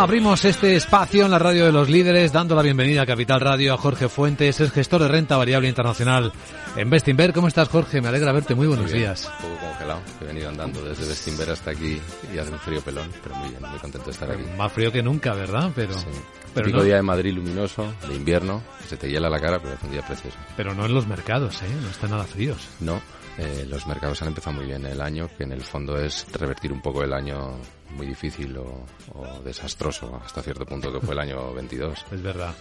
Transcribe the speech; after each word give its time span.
Bueno, 0.00 0.12
abrimos 0.12 0.46
este 0.46 0.76
espacio 0.76 1.26
en 1.26 1.30
la 1.30 1.38
radio 1.38 1.66
de 1.66 1.72
los 1.72 1.90
líderes, 1.90 2.32
dando 2.32 2.54
la 2.54 2.62
bienvenida 2.62 3.02
a 3.02 3.06
Capital 3.06 3.38
Radio 3.38 3.74
a 3.74 3.76
Jorge 3.76 4.08
Fuentes, 4.08 4.58
es 4.58 4.72
gestor 4.72 5.02
de 5.02 5.08
renta 5.08 5.36
variable 5.36 5.68
internacional 5.68 6.32
en 6.74 6.88
Bestinver. 6.88 7.34
¿Cómo 7.34 7.48
estás, 7.48 7.68
Jorge? 7.68 8.00
Me 8.00 8.08
alegra 8.08 8.32
verte. 8.32 8.54
Muy 8.54 8.66
buenos 8.66 8.90
días. 8.90 9.30
Un 9.42 9.50
poco 9.50 9.66
congelado. 9.66 10.00
He 10.22 10.24
venido 10.24 10.48
andando 10.48 10.82
desde 10.82 11.06
Bestinver 11.06 11.50
hasta 11.50 11.72
aquí 11.72 12.00
y 12.34 12.38
hace 12.38 12.50
un 12.50 12.58
frío 12.60 12.80
pelón, 12.80 13.10
pero 13.22 13.34
muy 13.34 13.50
bien, 13.50 13.60
muy 13.60 13.78
contento 13.78 14.06
de 14.06 14.12
estar 14.12 14.30
aquí. 14.30 14.42
Más 14.56 14.72
frío 14.72 14.90
que 14.90 15.02
nunca, 15.02 15.34
¿verdad? 15.34 15.70
Pero, 15.74 15.92
sí. 15.92 16.06
pero 16.54 16.64
Típico 16.64 16.82
día 16.82 16.96
de 16.96 17.02
Madrid 17.02 17.34
luminoso, 17.34 17.92
de 18.08 18.14
invierno, 18.14 18.62
se 18.88 18.96
te 18.96 19.06
hiela 19.10 19.28
la 19.28 19.38
cara, 19.38 19.58
pero 19.60 19.74
es 19.74 19.82
un 19.82 19.90
día 19.90 20.00
precioso. 20.00 20.38
Pero 20.56 20.74
no 20.74 20.86
en 20.86 20.94
los 20.94 21.06
mercados, 21.06 21.60
¿eh? 21.60 21.66
No 21.78 21.90
están 21.90 22.12
nada 22.12 22.24
fríos. 22.24 22.66
No, 22.80 23.02
eh, 23.36 23.66
los 23.68 23.86
mercados 23.86 24.22
han 24.22 24.28
empezado 24.28 24.56
muy 24.56 24.64
bien 24.64 24.86
el 24.86 25.02
año, 25.02 25.28
que 25.36 25.44
en 25.44 25.52
el 25.52 25.60
fondo 25.60 25.98
es 25.98 26.26
revertir 26.32 26.72
un 26.72 26.80
poco 26.80 27.04
el 27.04 27.12
año 27.12 27.60
muy 27.92 28.06
difícil 28.06 28.56
o, 28.56 28.86
o 29.14 29.42
desastroso 29.42 30.20
hasta 30.24 30.42
cierto 30.42 30.64
punto 30.66 30.92
que 30.92 31.00
fue 31.00 31.14
el 31.14 31.20
año 31.20 31.52
22. 31.54 32.06
Es 32.12 32.22
verdad. 32.22 32.54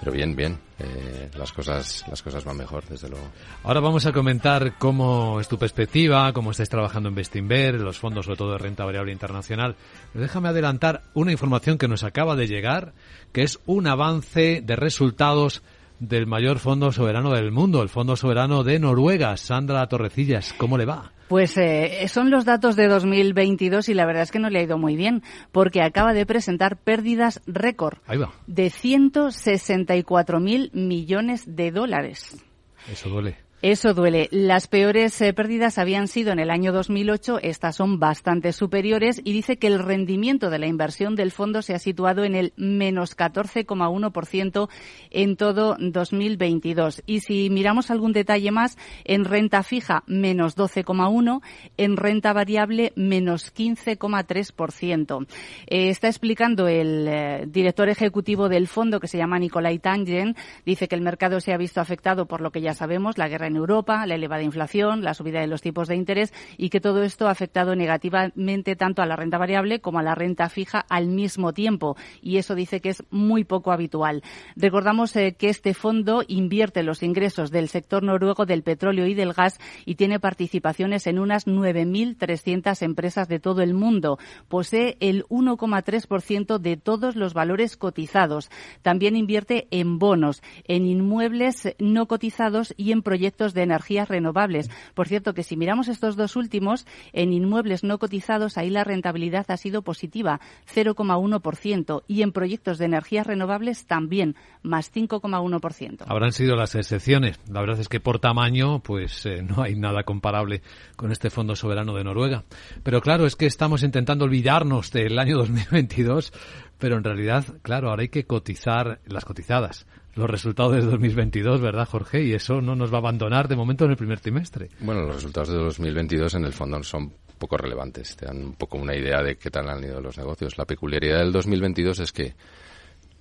Pero 0.00 0.12
bien, 0.12 0.36
bien, 0.36 0.56
eh, 0.78 1.28
las 1.36 1.52
cosas 1.52 2.04
las 2.08 2.22
cosas 2.22 2.44
van 2.44 2.56
mejor, 2.56 2.84
desde 2.88 3.08
luego. 3.08 3.26
Ahora 3.64 3.80
vamos 3.80 4.06
a 4.06 4.12
comentar 4.12 4.78
cómo 4.78 5.40
es 5.40 5.48
tu 5.48 5.58
perspectiva, 5.58 6.32
cómo 6.32 6.52
estáis 6.52 6.68
trabajando 6.68 7.08
en 7.08 7.16
Bestinver, 7.16 7.74
los 7.80 7.98
fondos 7.98 8.26
sobre 8.26 8.38
todo 8.38 8.52
de 8.52 8.58
renta 8.58 8.84
variable 8.84 9.10
internacional. 9.10 9.74
Pero 10.12 10.22
déjame 10.22 10.48
adelantar 10.50 11.02
una 11.14 11.32
información 11.32 11.78
que 11.78 11.88
nos 11.88 12.04
acaba 12.04 12.36
de 12.36 12.46
llegar, 12.46 12.92
que 13.32 13.42
es 13.42 13.58
un 13.66 13.88
avance 13.88 14.62
de 14.64 14.76
resultados 14.76 15.62
del 15.98 16.28
mayor 16.28 16.60
fondo 16.60 16.92
soberano 16.92 17.32
del 17.32 17.50
mundo, 17.50 17.82
el 17.82 17.88
Fondo 17.88 18.14
Soberano 18.14 18.62
de 18.62 18.78
Noruega. 18.78 19.36
Sandra 19.36 19.88
Torrecillas, 19.88 20.54
¿cómo 20.56 20.78
le 20.78 20.84
va? 20.84 21.10
Pues 21.28 21.56
eh, 21.56 22.06
son 22.08 22.30
los 22.30 22.44
datos 22.44 22.76
de 22.76 22.86
2022 22.88 23.88
y 23.88 23.94
la 23.94 24.06
verdad 24.06 24.22
es 24.22 24.30
que 24.30 24.38
no 24.38 24.50
le 24.50 24.60
ha 24.60 24.62
ido 24.62 24.78
muy 24.78 24.94
bien 24.96 25.24
porque 25.52 25.82
acaba 25.82 26.14
de 26.14 26.24
presentar 26.26 26.76
pérdidas 26.76 27.40
récord 27.46 27.98
de 28.46 28.66
164.000 28.68 30.72
millones 30.72 31.56
de 31.56 31.70
dólares. 31.70 32.42
Eso 32.90 33.10
duele. 33.10 33.47
Eso 33.60 33.92
duele. 33.92 34.28
Las 34.30 34.68
peores 34.68 35.20
eh, 35.20 35.32
pérdidas 35.32 35.78
habían 35.78 36.06
sido 36.06 36.30
en 36.30 36.38
el 36.38 36.48
año 36.48 36.70
2008, 36.70 37.40
estas 37.42 37.74
son 37.74 37.98
bastante 37.98 38.52
superiores 38.52 39.20
y 39.24 39.32
dice 39.32 39.56
que 39.56 39.66
el 39.66 39.80
rendimiento 39.80 40.48
de 40.48 40.60
la 40.60 40.68
inversión 40.68 41.16
del 41.16 41.32
fondo 41.32 41.60
se 41.60 41.74
ha 41.74 41.80
situado 41.80 42.22
en 42.22 42.36
el 42.36 42.52
menos 42.56 43.16
14,1% 43.16 44.68
en 45.10 45.36
todo 45.36 45.76
2022. 45.76 47.02
Y 47.04 47.18
si 47.18 47.50
miramos 47.50 47.90
algún 47.90 48.12
detalle 48.12 48.52
más, 48.52 48.78
en 49.02 49.24
renta 49.24 49.64
fija 49.64 50.04
menos 50.06 50.56
12,1%, 50.56 51.40
en 51.78 51.96
renta 51.96 52.32
variable 52.32 52.92
menos 52.94 53.52
15,3%. 53.52 55.26
Eh, 55.66 55.88
está 55.88 56.06
explicando 56.06 56.68
el 56.68 57.08
eh, 57.08 57.44
director 57.48 57.88
ejecutivo 57.88 58.48
del 58.48 58.68
fondo 58.68 59.00
que 59.00 59.08
se 59.08 59.18
llama 59.18 59.40
Nicolai 59.40 59.80
Tangen, 59.80 60.36
dice 60.64 60.86
que 60.86 60.94
el 60.94 61.02
mercado 61.02 61.40
se 61.40 61.52
ha 61.52 61.56
visto 61.56 61.80
afectado 61.80 62.26
por 62.26 62.40
lo 62.40 62.52
que 62.52 62.60
ya 62.60 62.72
sabemos, 62.72 63.18
la 63.18 63.26
guerra 63.26 63.47
en 63.48 63.56
Europa, 63.56 64.06
la 64.06 64.14
elevada 64.14 64.42
inflación, 64.42 65.02
la 65.02 65.14
subida 65.14 65.40
de 65.40 65.48
los 65.48 65.60
tipos 65.60 65.88
de 65.88 65.96
interés 65.96 66.32
y 66.56 66.70
que 66.70 66.80
todo 66.80 67.02
esto 67.02 67.26
ha 67.26 67.32
afectado 67.32 67.74
negativamente 67.74 68.76
tanto 68.76 69.02
a 69.02 69.06
la 69.06 69.16
renta 69.16 69.38
variable 69.38 69.80
como 69.80 69.98
a 69.98 70.02
la 70.02 70.14
renta 70.14 70.48
fija 70.48 70.84
al 70.88 71.08
mismo 71.08 71.52
tiempo. 71.52 71.96
Y 72.22 72.36
eso 72.36 72.54
dice 72.54 72.80
que 72.80 72.90
es 72.90 73.02
muy 73.10 73.44
poco 73.44 73.72
habitual. 73.72 74.22
Recordamos 74.56 75.14
eh, 75.16 75.34
que 75.36 75.48
este 75.48 75.74
fondo 75.74 76.22
invierte 76.26 76.82
los 76.82 77.02
ingresos 77.02 77.50
del 77.50 77.68
sector 77.68 78.02
noruego 78.02 78.46
del 78.46 78.62
petróleo 78.62 79.06
y 79.06 79.14
del 79.14 79.32
gas 79.32 79.58
y 79.84 79.96
tiene 79.96 80.20
participaciones 80.20 81.06
en 81.06 81.18
unas 81.18 81.46
9.300 81.46 82.82
empresas 82.82 83.28
de 83.28 83.40
todo 83.40 83.62
el 83.62 83.74
mundo. 83.74 84.18
Posee 84.48 84.96
el 85.00 85.24
1,3% 85.26 86.58
de 86.58 86.76
todos 86.76 87.16
los 87.16 87.34
valores 87.34 87.76
cotizados. 87.76 88.50
También 88.82 89.16
invierte 89.16 89.68
en 89.70 89.98
bonos, 89.98 90.42
en 90.64 90.86
inmuebles 90.86 91.74
no 91.78 92.06
cotizados 92.06 92.74
y 92.76 92.92
en 92.92 93.02
proyectos 93.02 93.37
de 93.38 93.62
energías 93.62 94.08
renovables. 94.08 94.70
Por 94.94 95.08
cierto, 95.08 95.34
que 95.34 95.42
si 95.42 95.56
miramos 95.56 95.88
estos 95.88 96.16
dos 96.16 96.36
últimos, 96.36 96.86
en 97.12 97.32
inmuebles 97.32 97.84
no 97.84 97.98
cotizados, 97.98 98.58
ahí 98.58 98.70
la 98.70 98.84
rentabilidad 98.84 99.46
ha 99.48 99.56
sido 99.56 99.82
positiva, 99.82 100.40
0,1%, 100.74 102.02
y 102.06 102.22
en 102.22 102.32
proyectos 102.32 102.78
de 102.78 102.86
energías 102.86 103.26
renovables 103.26 103.86
también, 103.86 104.36
más 104.62 104.92
5,1%. 104.92 106.04
Habrán 106.06 106.32
sido 106.32 106.56
las 106.56 106.74
excepciones. 106.74 107.38
La 107.48 107.60
verdad 107.60 107.80
es 107.80 107.88
que 107.88 108.00
por 108.00 108.18
tamaño, 108.18 108.80
pues 108.80 109.24
eh, 109.26 109.42
no 109.42 109.62
hay 109.62 109.76
nada 109.76 110.02
comparable 110.02 110.62
con 110.96 111.12
este 111.12 111.30
Fondo 111.30 111.54
Soberano 111.54 111.94
de 111.94 112.04
Noruega. 112.04 112.44
Pero 112.82 113.00
claro, 113.00 113.26
es 113.26 113.36
que 113.36 113.46
estamos 113.46 113.82
intentando 113.82 114.24
olvidarnos 114.24 114.90
del 114.90 115.18
año 115.18 115.36
2022 115.36 116.32
pero 116.78 116.96
en 116.96 117.04
realidad, 117.04 117.44
claro, 117.62 117.90
ahora 117.90 118.02
hay 118.02 118.08
que 118.08 118.24
cotizar 118.24 119.00
las 119.06 119.24
cotizadas, 119.24 119.86
los 120.18 120.28
resultados 120.28 120.72
de 120.74 120.82
2022, 120.82 121.60
¿verdad, 121.60 121.88
Jorge? 121.88 122.24
Y 122.24 122.34
eso 122.34 122.60
no 122.60 122.74
nos 122.74 122.92
va 122.92 122.96
a 122.96 123.00
abandonar 123.00 123.46
de 123.46 123.56
momento 123.56 123.84
en 123.84 123.92
el 123.92 123.96
primer 123.96 124.20
trimestre. 124.20 124.68
Bueno, 124.80 125.02
los 125.02 125.14
resultados 125.14 125.48
de 125.48 125.56
2022 125.56 126.34
en 126.34 126.44
el 126.44 126.52
fondo 126.52 126.82
son 126.82 127.12
poco 127.38 127.56
relevantes, 127.56 128.16
te 128.16 128.26
dan 128.26 128.38
un 128.38 128.54
poco 128.54 128.78
una 128.78 128.96
idea 128.96 129.22
de 129.22 129.36
qué 129.36 129.48
tal 129.50 129.70
han 129.70 129.84
ido 129.84 130.00
los 130.00 130.18
negocios. 130.18 130.58
La 130.58 130.64
peculiaridad 130.64 131.20
del 131.20 131.32
2022 131.32 132.00
es 132.00 132.12
que 132.12 132.34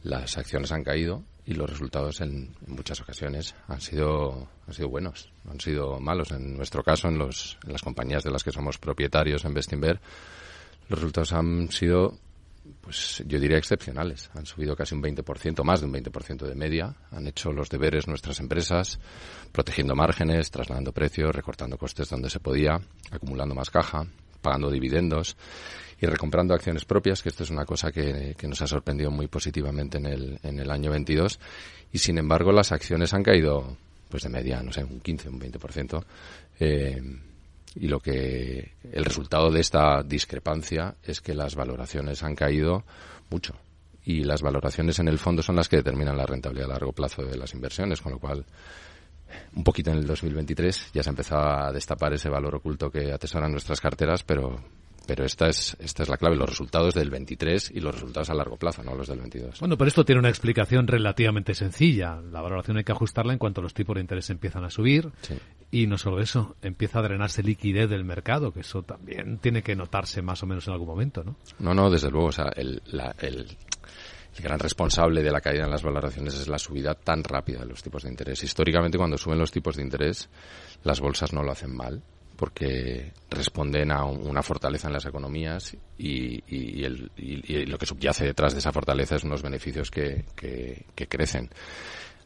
las 0.01 0.37
acciones 0.37 0.71
han 0.71 0.83
caído 0.83 1.23
y 1.45 1.53
los 1.53 1.69
resultados 1.69 2.19
en, 2.21 2.55
en, 2.65 2.75
muchas 2.75 2.99
ocasiones 2.99 3.53
han 3.67 3.79
sido 3.79 4.49
han 4.67 4.73
sido 4.73 4.89
buenos, 4.89 5.31
no 5.45 5.51
han 5.51 5.59
sido 5.59 5.99
malos. 5.99 6.31
En 6.31 6.57
nuestro 6.57 6.83
caso, 6.83 7.09
en, 7.09 7.19
los, 7.19 7.59
en 7.63 7.73
las 7.73 7.83
compañías 7.83 8.23
de 8.23 8.31
las 8.31 8.43
que 8.43 8.51
somos 8.51 8.79
propietarios 8.79 9.45
en 9.45 9.53
Bestinver, 9.53 10.01
los 10.89 10.99
resultados 10.99 11.33
han 11.33 11.69
sido 11.71 12.17
pues 12.81 13.23
yo 13.25 13.39
diría 13.39 13.57
excepcionales. 13.57 14.29
Han 14.33 14.45
subido 14.45 14.75
casi 14.75 14.95
un 14.95 15.01
20%, 15.01 15.63
más 15.63 15.81
de 15.81 15.87
un 15.87 15.93
20% 15.93 16.45
de 16.45 16.55
media. 16.55 16.95
Han 17.11 17.27
hecho 17.27 17.51
los 17.51 17.69
deberes 17.69 18.07
nuestras 18.07 18.39
empresas, 18.39 18.99
protegiendo 19.51 19.95
márgenes, 19.95 20.51
trasladando 20.51 20.91
precios, 20.91 21.35
recortando 21.35 21.77
costes 21.77 22.09
donde 22.09 22.29
se 22.29 22.39
podía, 22.39 22.79
acumulando 23.11 23.55
más 23.55 23.69
caja, 23.69 24.05
pagando 24.41 24.69
dividendos 24.69 25.35
y 25.99 26.05
recomprando 26.05 26.53
acciones 26.53 26.85
propias, 26.85 27.21
que 27.21 27.29
esto 27.29 27.43
es 27.43 27.49
una 27.49 27.65
cosa 27.65 27.91
que, 27.91 28.35
que 28.37 28.47
nos 28.47 28.61
ha 28.61 28.67
sorprendido 28.67 29.09
muy 29.09 29.27
positivamente 29.27 29.97
en 29.97 30.05
el, 30.05 30.39
en 30.43 30.59
el 30.59 30.69
año 30.69 30.91
22. 30.91 31.39
Y 31.91 31.97
sin 31.97 32.17
embargo, 32.17 32.51
las 32.51 32.71
acciones 32.71 33.13
han 33.13 33.23
caído, 33.23 33.77
pues 34.09 34.23
de 34.23 34.29
media, 34.29 34.61
no 34.61 34.71
sé, 34.71 34.83
un 34.83 34.99
15, 34.99 35.29
un 35.29 35.39
20%. 35.39 36.05
Eh, 36.59 37.01
y 37.75 37.87
lo 37.87 37.99
que 37.99 38.73
el 38.91 39.05
resultado 39.05 39.51
de 39.51 39.59
esta 39.59 40.03
discrepancia 40.03 40.95
es 41.03 41.21
que 41.21 41.33
las 41.33 41.55
valoraciones 41.55 42.23
han 42.23 42.35
caído 42.35 42.83
mucho 43.29 43.55
y 44.03 44.23
las 44.23 44.41
valoraciones 44.41 44.99
en 44.99 45.09
el 45.09 45.19
fondo 45.19 45.43
son 45.43 45.57
las 45.57 45.67
que 45.67 45.77
determinan 45.77 46.17
la 46.17 46.25
rentabilidad 46.25 46.71
a 46.71 46.73
largo 46.73 46.93
plazo 46.93 47.23
de 47.23 47.37
las 47.37 47.53
inversiones, 47.53 48.01
con 48.01 48.13
lo 48.13 48.19
cual 48.19 48.45
un 49.53 49.63
poquito 49.63 49.91
en 49.91 49.97
el 49.97 50.07
2023 50.07 50.91
ya 50.93 51.03
se 51.03 51.09
empezaba 51.09 51.67
a 51.67 51.71
destapar 51.73 52.13
ese 52.13 52.29
valor 52.29 52.55
oculto 52.55 52.89
que 52.89 53.11
atesoran 53.11 53.51
nuestras 53.51 53.81
carteras, 53.81 54.23
pero 54.23 54.57
pero 55.07 55.23
esta 55.23 55.47
es, 55.47 55.75
esta 55.79 56.03
es 56.03 56.09
la 56.09 56.17
clave, 56.17 56.35
los 56.35 56.49
resultados 56.49 56.93
del 56.93 57.09
23 57.09 57.71
y 57.73 57.79
los 57.79 57.95
resultados 57.95 58.29
a 58.29 58.33
largo 58.33 58.57
plazo, 58.57 58.83
no 58.83 58.93
los 58.93 59.07
del 59.07 59.19
22. 59.19 59.61
Bueno, 59.61 59.77
pero 59.77 59.87
esto 59.87 60.03
tiene 60.03 60.19
una 60.19 60.29
explicación 60.29 60.85
relativamente 60.85 61.53
sencilla. 61.53 62.19
La 62.21 62.41
valoración 62.41 62.77
hay 62.77 62.83
que 62.83 62.91
ajustarla 62.91 63.31
en 63.31 63.39
cuanto 63.39 63.61
los 63.61 63.73
tipos 63.73 63.95
de 63.95 64.01
interés 64.01 64.29
empiezan 64.29 64.65
a 64.65 64.69
subir 64.69 65.09
sí. 65.21 65.35
Y 65.69 65.87
no 65.87 65.97
solo 65.97 66.21
eso, 66.21 66.55
empieza 66.61 66.99
a 66.99 67.01
drenarse 67.01 67.43
liquidez 67.43 67.89
del 67.89 68.05
mercado, 68.05 68.53
que 68.53 68.61
eso 68.61 68.83
también 68.83 69.37
tiene 69.39 69.61
que 69.61 69.75
notarse 69.75 70.21
más 70.21 70.41
o 70.43 70.47
menos 70.47 70.67
en 70.67 70.73
algún 70.73 70.87
momento, 70.87 71.23
¿no? 71.23 71.35
No, 71.59 71.73
no, 71.73 71.89
desde 71.89 72.09
luego, 72.09 72.27
o 72.27 72.31
sea, 72.31 72.51
el, 72.55 72.81
el, 73.19 73.57
el 74.37 74.43
gran 74.43 74.59
responsable 74.59 75.21
de 75.21 75.31
la 75.31 75.41
caída 75.41 75.65
en 75.65 75.71
las 75.71 75.83
valoraciones 75.83 76.35
es 76.35 76.47
la 76.47 76.57
subida 76.57 76.93
tan 76.93 77.23
rápida 77.23 77.59
de 77.59 77.65
los 77.65 77.83
tipos 77.83 78.03
de 78.03 78.09
interés. 78.09 78.43
Históricamente, 78.43 78.97
cuando 78.97 79.17
suben 79.17 79.39
los 79.39 79.51
tipos 79.51 79.75
de 79.75 79.83
interés, 79.83 80.29
las 80.83 81.01
bolsas 81.01 81.33
no 81.33 81.43
lo 81.43 81.51
hacen 81.51 81.75
mal 81.75 82.01
porque 82.37 83.13
responden 83.31 83.91
a 83.91 84.05
una 84.05 84.43
fortaleza 84.43 84.87
en 84.87 84.93
las 84.93 85.07
economías 85.07 85.75
y, 85.97 86.39
lo 87.65 87.77
que 87.79 87.85
subyace 87.87 88.25
detrás 88.25 88.53
de 88.53 88.59
esa 88.59 88.71
fortaleza 88.71 89.15
es 89.15 89.23
unos 89.23 89.41
beneficios 89.41 89.89
que, 89.89 90.23
que 90.35 91.07
crecen. 91.07 91.49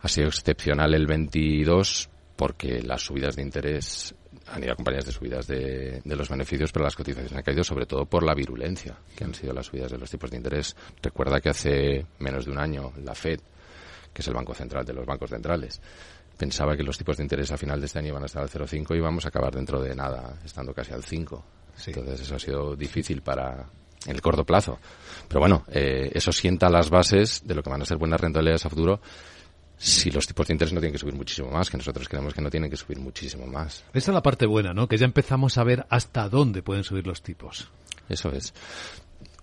Ha 0.02 0.10
sido 0.10 0.28
excepcional 0.28 0.94
el 0.94 1.08
22 1.08 2.11
porque 2.42 2.82
las 2.82 3.04
subidas 3.04 3.36
de 3.36 3.44
interés 3.44 4.16
han 4.48 4.64
ido 4.64 4.74
acompañadas 4.74 5.06
de 5.06 5.12
subidas 5.12 5.46
de, 5.46 6.02
los 6.06 6.28
beneficios, 6.28 6.72
pero 6.72 6.86
las 6.86 6.96
cotizaciones 6.96 7.32
han 7.34 7.44
caído 7.44 7.64
sobre 7.64 7.86
todo 7.86 8.08
por 8.08 8.24
la 8.24 8.34
virulencia, 8.34 8.98
que 9.16 9.24
han 9.24 9.36
sido 9.36 9.54
las 9.54 9.68
subidas 9.68 9.92
de 9.92 10.00
los 10.00 10.10
tipos 10.10 10.32
de 10.32 10.38
interés. 10.38 10.76
Recuerda 11.04 11.40
que 11.40 11.50
hace 11.50 12.04
menos 12.18 12.46
de 12.46 12.52
un 12.52 12.58
año 12.58 12.94
la 13.04 13.14
Fed, 13.14 13.40
que 14.12 14.24
es 14.24 14.28
el 14.28 14.34
Banco 14.34 14.56
Central 14.56 14.84
de 14.84 14.92
los 14.92 15.06
bancos 15.06 15.30
centrales, 15.30 15.80
pensaba 16.36 16.76
que 16.76 16.82
los 16.82 16.98
tipos 16.98 17.16
de 17.18 17.22
interés 17.22 17.52
a 17.52 17.58
final 17.58 17.80
de 17.80 17.86
este 17.86 18.00
año 18.00 18.08
iban 18.08 18.24
a 18.24 18.26
estar 18.26 18.42
al 18.42 18.50
0,5 18.50 18.98
y 18.98 19.00
vamos 19.00 19.24
a 19.26 19.28
acabar 19.28 19.54
dentro 19.54 19.80
de 19.80 19.94
nada, 19.94 20.40
estando 20.44 20.74
casi 20.74 20.94
al 20.94 21.04
5. 21.04 21.46
Entonces 21.86 22.22
eso 22.22 22.36
ha 22.38 22.40
sido 22.40 22.76
difícil 22.76 23.22
para 23.22 23.70
el 24.08 24.20
corto 24.20 24.44
plazo. 24.44 24.80
Pero 25.28 25.42
bueno, 25.42 25.64
eh, 25.68 26.10
eso 26.12 26.32
sienta 26.32 26.72
las 26.72 26.90
bases 26.90 27.46
de 27.46 27.54
lo 27.54 27.62
que 27.62 27.70
van 27.70 27.84
a 27.84 27.86
ser 27.86 27.98
buenas 27.98 28.20
rentabilidades 28.20 28.66
a 28.66 28.70
futuro 28.72 29.00
si 29.84 30.12
los 30.12 30.28
tipos 30.28 30.46
de 30.46 30.54
interés 30.54 30.74
no 30.74 30.80
tienen 30.80 30.94
que 30.94 31.00
subir 31.00 31.16
muchísimo 31.16 31.50
más, 31.50 31.68
que 31.68 31.78
nosotros 31.78 32.08
creemos 32.08 32.36
que 32.36 32.42
no 32.42 32.52
tienen 32.52 32.70
que 32.70 32.78
subir 32.78 33.00
muchísimo 33.00 33.48
más. 33.48 33.84
Esa 33.94 34.12
es 34.12 34.14
la 34.14 34.22
parte 34.22 34.46
buena, 34.46 34.74
¿no? 34.74 34.88
Que 34.88 34.96
ya 34.96 35.06
empezamos 35.06 35.58
a 35.58 35.64
ver 35.64 35.88
hasta 35.90 36.30
dónde 36.30 36.62
pueden 36.62 36.84
subir 36.84 37.08
los 37.08 37.24
tipos. 37.24 37.68
Eso 38.08 38.32
es. 38.32 38.54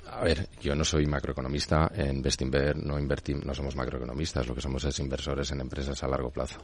A 0.07 0.23
ver, 0.23 0.49
yo 0.63 0.77
no 0.77 0.85
soy 0.85 1.07
macroeconomista, 1.07 1.91
en 1.93 2.23
Bestinver 2.23 2.77
no 2.77 3.01
invertimos, 3.01 3.45
no 3.45 3.53
somos 3.53 3.75
macroeconomistas, 3.75 4.47
lo 4.47 4.55
que 4.55 4.61
somos 4.61 4.85
es 4.85 5.01
inversores 5.01 5.51
en 5.51 5.61
empresas 5.61 6.01
a 6.05 6.09
largo 6.09 6.31
plazo. 6.31 6.61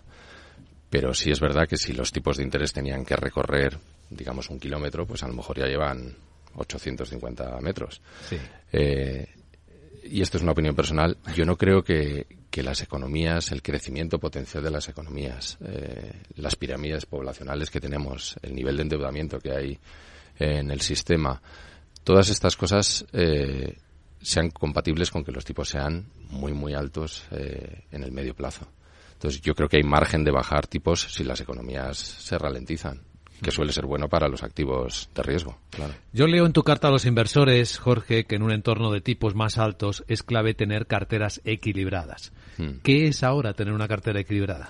Pero 0.89 1.13
sí 1.13 1.33
es 1.33 1.41
verdad 1.41 1.67
que 1.67 1.77
si 1.77 1.95
los 1.95 2.13
tipos 2.13 2.37
de 2.37 2.45
interés 2.45 2.73
tenían 2.73 3.05
que 3.05 3.17
recorrer, 3.17 3.77
digamos, 4.09 4.51
un 4.51 4.61
kilómetro, 4.61 5.05
pues 5.05 5.25
a 5.25 5.27
lo 5.27 5.35
mejor 5.35 5.59
ya 5.59 5.67
llevan 5.67 6.17
850 6.55 7.59
metros. 7.61 8.01
Sí. 8.29 8.39
Eh, 8.73 9.27
y 10.05 10.21
esto 10.21 10.37
es 10.37 10.43
una 10.43 10.53
opinión 10.53 10.75
personal, 10.75 11.17
yo 11.35 11.45
no 11.45 11.57
creo 11.57 11.83
que, 11.83 12.27
que 12.51 12.63
las 12.63 12.83
economías, 12.83 13.51
el 13.53 13.63
crecimiento 13.63 14.19
potencial 14.19 14.63
de 14.63 14.71
las 14.71 14.89
economías, 14.89 15.59
eh, 15.65 16.23
las 16.37 16.57
pirámides 16.57 17.07
poblacionales 17.07 17.71
que 17.71 17.81
tenemos, 17.81 18.37
el 18.43 18.55
nivel 18.55 18.77
de 18.77 18.83
endeudamiento 18.83 19.39
que 19.39 19.53
hay 19.53 19.79
en 20.39 20.71
el 20.71 20.81
sistema, 20.81 21.41
todas 22.03 22.29
estas 22.29 22.57
cosas 22.57 23.07
eh, 23.13 23.77
sean 24.21 24.51
compatibles 24.51 25.11
con 25.11 25.25
que 25.25 25.33
los 25.33 25.45
tipos 25.45 25.69
sean 25.69 26.07
muy, 26.31 26.53
muy 26.53 26.75
altos 26.75 27.25
eh, 27.31 27.85
en 27.91 28.03
el 28.03 28.13
medio 28.13 28.35
plazo. 28.35 28.67
Entonces, 29.13 29.41
yo 29.41 29.55
creo 29.55 29.69
que 29.69 29.79
hay 29.79 29.83
margen 29.83 30.25
de 30.25 30.31
bajar 30.31 30.67
tipos 30.67 31.01
si 31.13 31.25
las 31.25 31.41
economías 31.41 31.97
se 31.97 32.37
ralentizan 32.37 33.01
que 33.45 33.51
suele 33.51 33.73
ser 33.73 33.87
bueno 33.87 34.09
para 34.09 34.27
los 34.27 34.43
activos 34.43 35.11
de 35.15 35.23
riesgo. 35.23 35.59
Yo 36.13 36.27
leo 36.27 36.47
en 36.47 36.53
tu 36.53 36.63
carta 36.63 36.89
a 36.89 36.91
los 36.91 37.05
inversores, 37.05 37.79
Jorge, 37.79 38.25
que 38.25 38.37
en 38.37 38.43
un 38.43 38.51
entorno 38.51 38.91
de 38.91 39.01
tipos 39.01 39.35
más 39.35 39.59
altos 39.59 40.03
es 40.09 40.23
clave 40.23 40.55
tener 40.55 40.87
carteras 40.87 41.41
equilibradas. 41.45 42.33
Hmm. 42.57 42.79
¿Qué 42.83 43.07
es 43.07 43.23
ahora 43.23 43.53
tener 43.53 43.75
una 43.75 43.87
cartera 43.87 44.21
equilibrada? 44.21 44.69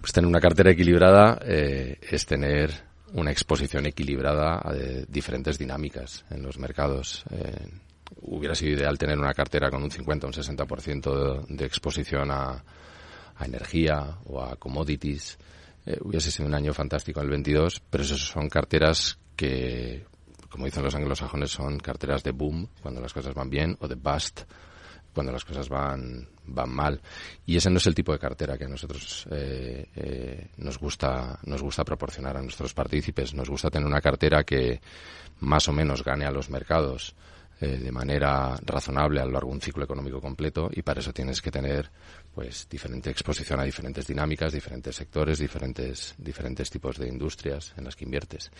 Pues 0.00 0.12
tener 0.12 0.28
una 0.28 0.40
cartera 0.40 0.70
equilibrada 0.70 1.40
eh, 1.42 1.98
es 2.02 2.26
tener 2.26 2.70
una 3.14 3.32
exposición 3.32 3.86
equilibrada 3.86 4.60
a 4.62 4.74
diferentes 5.08 5.58
dinámicas 5.58 6.24
en 6.30 6.42
los 6.42 6.58
mercados. 6.58 7.24
Eh, 7.30 7.68
hubiera 8.22 8.54
sido 8.54 8.76
ideal 8.76 8.98
tener 8.98 9.18
una 9.18 9.32
cartera 9.32 9.70
con 9.70 9.82
un 9.82 9.90
50 9.90 10.26
o 10.26 10.28
un 10.28 10.34
60% 10.34 11.46
de, 11.46 11.56
de 11.56 11.64
exposición 11.64 12.30
a, 12.30 12.62
a 13.36 13.44
energía 13.44 14.18
o 14.26 14.42
a 14.42 14.56
commodities 14.56 15.38
eh, 15.86 15.98
hubiese 16.02 16.30
sido 16.30 16.48
un 16.48 16.54
año 16.54 16.72
fantástico 16.72 17.20
el 17.20 17.28
22, 17.28 17.82
pero 17.90 18.04
eso 18.04 18.16
son 18.16 18.48
carteras 18.48 19.18
que, 19.36 20.04
como 20.48 20.66
dicen 20.66 20.82
los 20.82 20.94
anglosajones, 20.94 21.50
son 21.50 21.78
carteras 21.78 22.22
de 22.22 22.32
boom 22.32 22.68
cuando 22.82 23.00
las 23.00 23.12
cosas 23.12 23.34
van 23.34 23.50
bien 23.50 23.76
o 23.80 23.88
de 23.88 23.94
bust 23.94 24.42
cuando 25.12 25.32
las 25.32 25.44
cosas 25.44 25.68
van, 25.68 26.28
van 26.46 26.70
mal. 26.70 27.00
Y 27.46 27.56
ese 27.56 27.70
no 27.70 27.78
es 27.78 27.86
el 27.86 27.94
tipo 27.94 28.12
de 28.12 28.18
cartera 28.18 28.56
que 28.56 28.64
a 28.64 28.68
nosotros 28.68 29.26
eh, 29.30 29.86
eh, 29.94 30.48
nos, 30.58 30.78
gusta, 30.78 31.38
nos 31.44 31.62
gusta 31.62 31.84
proporcionar 31.84 32.36
a 32.36 32.42
nuestros 32.42 32.74
partícipes. 32.74 33.34
Nos 33.34 33.48
gusta 33.48 33.70
tener 33.70 33.86
una 33.86 34.00
cartera 34.00 34.44
que 34.44 34.80
más 35.40 35.68
o 35.68 35.72
menos 35.72 36.04
gane 36.04 36.24
a 36.24 36.30
los 36.30 36.50
mercados 36.50 37.14
eh, 37.60 37.76
de 37.76 37.92
manera 37.92 38.56
razonable 38.64 39.20
a 39.20 39.26
lo 39.26 39.32
largo 39.32 39.50
de 39.50 39.56
un 39.56 39.60
ciclo 39.60 39.84
económico 39.84 40.20
completo 40.20 40.70
y 40.72 40.82
para 40.82 41.00
eso 41.00 41.12
tienes 41.12 41.42
que 41.42 41.50
tener 41.50 41.90
pues 42.34 42.68
diferente 42.70 43.10
exposición 43.10 43.60
a 43.60 43.64
diferentes 43.64 44.06
dinámicas, 44.06 44.52
diferentes 44.52 44.94
sectores, 44.94 45.38
diferentes 45.38 46.14
diferentes 46.18 46.70
tipos 46.70 46.96
de 46.98 47.08
industrias 47.08 47.74
en 47.76 47.84
las 47.84 47.96
que 47.96 48.04
inviertes. 48.04 48.50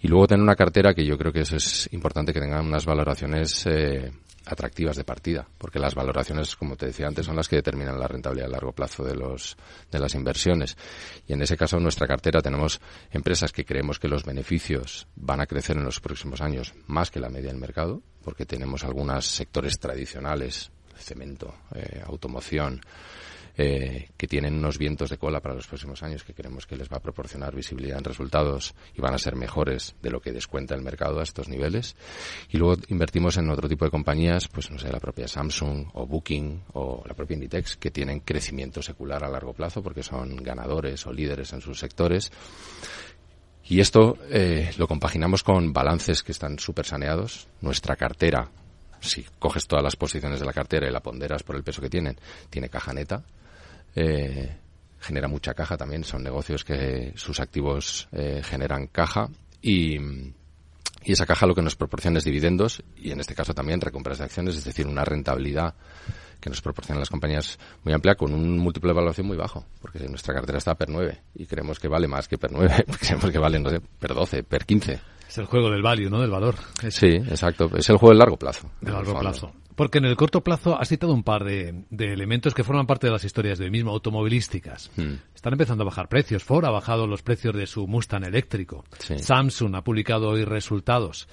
Y 0.00 0.08
luego 0.08 0.26
tener 0.26 0.42
una 0.42 0.56
cartera 0.56 0.94
que 0.94 1.04
yo 1.04 1.16
creo 1.16 1.32
que 1.32 1.40
eso 1.40 1.56
es 1.56 1.88
importante 1.92 2.32
que 2.32 2.40
tengan 2.40 2.66
unas 2.66 2.84
valoraciones 2.84 3.66
eh, 3.66 4.12
atractivas 4.46 4.96
de 4.96 5.04
partida, 5.04 5.46
porque 5.58 5.78
las 5.78 5.94
valoraciones, 5.94 6.54
como 6.56 6.76
te 6.76 6.86
decía 6.86 7.06
antes, 7.06 7.26
son 7.26 7.36
las 7.36 7.48
que 7.48 7.56
determinan 7.56 7.98
la 7.98 8.06
rentabilidad 8.06 8.48
a 8.48 8.52
largo 8.52 8.72
plazo 8.72 9.04
de 9.04 9.14
los 9.14 9.56
de 9.90 9.98
las 9.98 10.14
inversiones. 10.14 10.76
Y 11.26 11.32
en 11.32 11.42
ese 11.42 11.56
caso, 11.56 11.76
en 11.76 11.82
nuestra 11.82 12.06
cartera 12.06 12.42
tenemos 12.42 12.80
empresas 13.10 13.52
que 13.52 13.64
creemos 13.64 13.98
que 13.98 14.08
los 14.08 14.24
beneficios 14.24 15.06
van 15.16 15.40
a 15.40 15.46
crecer 15.46 15.76
en 15.76 15.84
los 15.84 16.00
próximos 16.00 16.40
años 16.40 16.74
más 16.86 17.10
que 17.10 17.20
la 17.20 17.30
media 17.30 17.48
del 17.48 17.60
mercado, 17.60 18.02
porque 18.22 18.46
tenemos 18.46 18.84
algunos 18.84 19.26
sectores 19.26 19.78
tradicionales, 19.78 20.70
cemento, 20.96 21.54
eh, 21.74 22.02
automoción, 22.04 22.80
eh, 23.56 24.08
que 24.16 24.26
tienen 24.26 24.54
unos 24.54 24.78
vientos 24.78 25.10
de 25.10 25.16
cola 25.16 25.38
para 25.38 25.54
los 25.54 25.68
próximos 25.68 26.02
años 26.02 26.24
que 26.24 26.34
creemos 26.34 26.66
que 26.66 26.76
les 26.76 26.88
va 26.88 26.96
a 26.96 27.00
proporcionar 27.00 27.54
visibilidad 27.54 27.98
en 27.98 28.04
resultados 28.04 28.74
y 28.96 29.00
van 29.00 29.14
a 29.14 29.18
ser 29.18 29.36
mejores 29.36 29.94
de 30.02 30.10
lo 30.10 30.20
que 30.20 30.32
descuenta 30.32 30.74
el 30.74 30.82
mercado 30.82 31.20
a 31.20 31.22
estos 31.22 31.48
niveles. 31.48 31.94
Y 32.50 32.58
luego 32.58 32.82
invertimos 32.88 33.36
en 33.36 33.48
otro 33.50 33.68
tipo 33.68 33.84
de 33.84 33.92
compañías, 33.92 34.48
pues 34.48 34.72
no 34.72 34.78
sé, 34.80 34.90
la 34.90 34.98
propia 34.98 35.28
Samsung 35.28 35.86
o 35.92 36.04
Booking 36.04 36.64
o 36.72 37.04
la 37.06 37.14
propia 37.14 37.34
Inditex, 37.34 37.76
que 37.76 37.92
tienen 37.92 38.20
crecimiento 38.20 38.82
secular 38.82 39.22
a 39.22 39.28
largo 39.28 39.52
plazo 39.52 39.84
porque 39.84 40.02
son 40.02 40.34
ganadores 40.36 41.06
o 41.06 41.12
líderes 41.12 41.52
en 41.52 41.60
sus 41.60 41.78
sectores. 41.78 42.32
Y 43.66 43.78
esto 43.78 44.18
eh, 44.30 44.72
lo 44.78 44.88
compaginamos 44.88 45.44
con 45.44 45.72
balances 45.72 46.24
que 46.24 46.32
están 46.32 46.58
súper 46.58 46.86
saneados. 46.86 47.46
Nuestra 47.60 47.94
cartera, 47.94 48.50
si 49.04 49.24
coges 49.38 49.66
todas 49.66 49.84
las 49.84 49.96
posiciones 49.96 50.40
de 50.40 50.46
la 50.46 50.52
cartera 50.52 50.88
y 50.88 50.92
la 50.92 51.00
ponderas 51.00 51.42
por 51.42 51.56
el 51.56 51.62
peso 51.62 51.80
que 51.80 51.90
tienen, 51.90 52.16
tiene 52.50 52.68
caja 52.68 52.92
neta 52.92 53.22
eh, 53.94 54.56
genera 55.00 55.28
mucha 55.28 55.54
caja 55.54 55.76
también. 55.76 56.04
Son 56.04 56.22
negocios 56.22 56.64
que 56.64 57.12
sus 57.16 57.40
activos 57.40 58.08
eh, 58.12 58.42
generan 58.42 58.86
caja 58.88 59.28
y, 59.62 59.98
esa 61.04 61.26
caja 61.26 61.46
lo 61.46 61.54
que 61.54 61.60
nos 61.60 61.76
proporciona 61.76 62.16
es 62.16 62.24
dividendos 62.24 62.82
y 62.96 63.10
en 63.10 63.20
este 63.20 63.34
caso 63.34 63.52
también 63.52 63.78
recompras 63.78 64.18
de 64.18 64.24
acciones, 64.24 64.56
es 64.56 64.64
decir, 64.64 64.86
una 64.86 65.04
rentabilidad 65.04 65.74
que 66.40 66.48
nos 66.48 66.62
proporcionan 66.62 67.00
las 67.00 67.10
compañías 67.10 67.58
muy 67.82 67.92
amplia 67.92 68.14
con 68.14 68.32
un 68.32 68.58
múltiplo 68.58 68.88
de 68.88 68.92
evaluación 68.92 69.26
muy 69.26 69.36
bajo, 69.36 69.66
porque 69.82 69.98
nuestra 70.08 70.32
cartera 70.32 70.56
está 70.56 70.74
per 70.74 70.88
9 70.88 71.20
y 71.34 71.44
creemos 71.44 71.78
que 71.78 71.88
vale 71.88 72.08
más 72.08 72.26
que 72.26 72.38
per 72.38 72.52
9, 72.52 72.86
creemos 73.00 73.30
que 73.30 73.38
vale, 73.38 73.80
per 73.98 74.14
12, 74.14 74.44
per 74.44 74.64
15. 74.64 75.13
Es 75.34 75.38
el 75.38 75.46
juego 75.46 75.68
del 75.68 75.82
value, 75.82 76.08
¿no? 76.08 76.20
Del 76.20 76.30
valor. 76.30 76.54
Sí, 76.90 77.08
exacto. 77.08 77.68
Es 77.76 77.90
el 77.90 77.96
juego 77.96 78.10
del 78.10 78.20
largo 78.20 78.36
plazo. 78.36 78.70
De 78.80 78.92
largo 78.92 79.18
plazo. 79.18 79.52
Porque 79.74 79.98
en 79.98 80.04
el 80.04 80.14
corto 80.14 80.44
plazo 80.44 80.78
has 80.78 80.88
citado 80.88 81.12
un 81.12 81.24
par 81.24 81.42
de, 81.42 81.86
elementos 81.90 82.54
que 82.54 82.62
forman 82.62 82.86
parte 82.86 83.08
de 83.08 83.12
las 83.14 83.24
historias 83.24 83.58
del 83.58 83.72
mismo, 83.72 83.90
automovilísticas. 83.90 84.92
Hmm. 84.94 85.14
Están 85.34 85.54
empezando 85.54 85.82
a 85.82 85.86
bajar 85.86 86.08
precios. 86.08 86.44
Ford 86.44 86.64
ha 86.66 86.70
bajado 86.70 87.08
los 87.08 87.22
precios 87.22 87.52
de 87.56 87.66
su 87.66 87.88
Mustang 87.88 88.22
eléctrico. 88.22 88.84
Samsung 89.00 89.74
ha 89.74 89.82
publicado 89.82 90.28
hoy 90.28 90.44
resultados. 90.44 91.26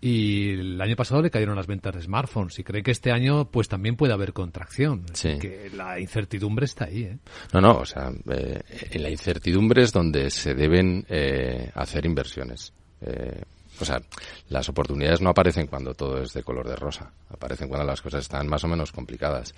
Y 0.00 0.50
el 0.50 0.80
año 0.80 0.94
pasado 0.94 1.20
le 1.20 1.32
cayeron 1.32 1.56
las 1.56 1.66
ventas 1.66 1.92
de 1.96 2.02
smartphones. 2.02 2.56
Y 2.60 2.62
cree 2.62 2.84
que 2.84 2.92
este 2.92 3.10
año 3.10 3.50
pues 3.50 3.66
también 3.66 3.96
puede 3.96 4.12
haber 4.12 4.32
contracción. 4.32 5.06
Que 5.20 5.72
la 5.74 5.98
incertidumbre 5.98 6.66
está 6.66 6.84
ahí. 6.84 7.02
¿eh? 7.02 7.18
No, 7.52 7.60
no. 7.60 7.78
O 7.78 7.84
sea, 7.84 8.12
eh, 8.30 8.62
en 8.92 9.02
la 9.02 9.10
incertidumbre 9.10 9.82
es 9.82 9.92
donde 9.92 10.30
se 10.30 10.54
deben 10.54 11.04
eh, 11.08 11.72
hacer 11.74 12.06
inversiones. 12.06 12.72
Eh, 13.02 13.42
o 13.80 13.84
sea, 13.84 14.00
las 14.48 14.68
oportunidades 14.68 15.20
no 15.20 15.30
aparecen 15.30 15.66
cuando 15.66 15.94
todo 15.94 16.22
es 16.22 16.32
de 16.32 16.42
color 16.42 16.68
de 16.68 16.76
rosa, 16.76 17.10
aparecen 17.30 17.68
cuando 17.68 17.86
las 17.86 18.02
cosas 18.02 18.22
están 18.22 18.46
más 18.46 18.62
o 18.64 18.68
menos 18.68 18.92
complicadas. 18.92 19.54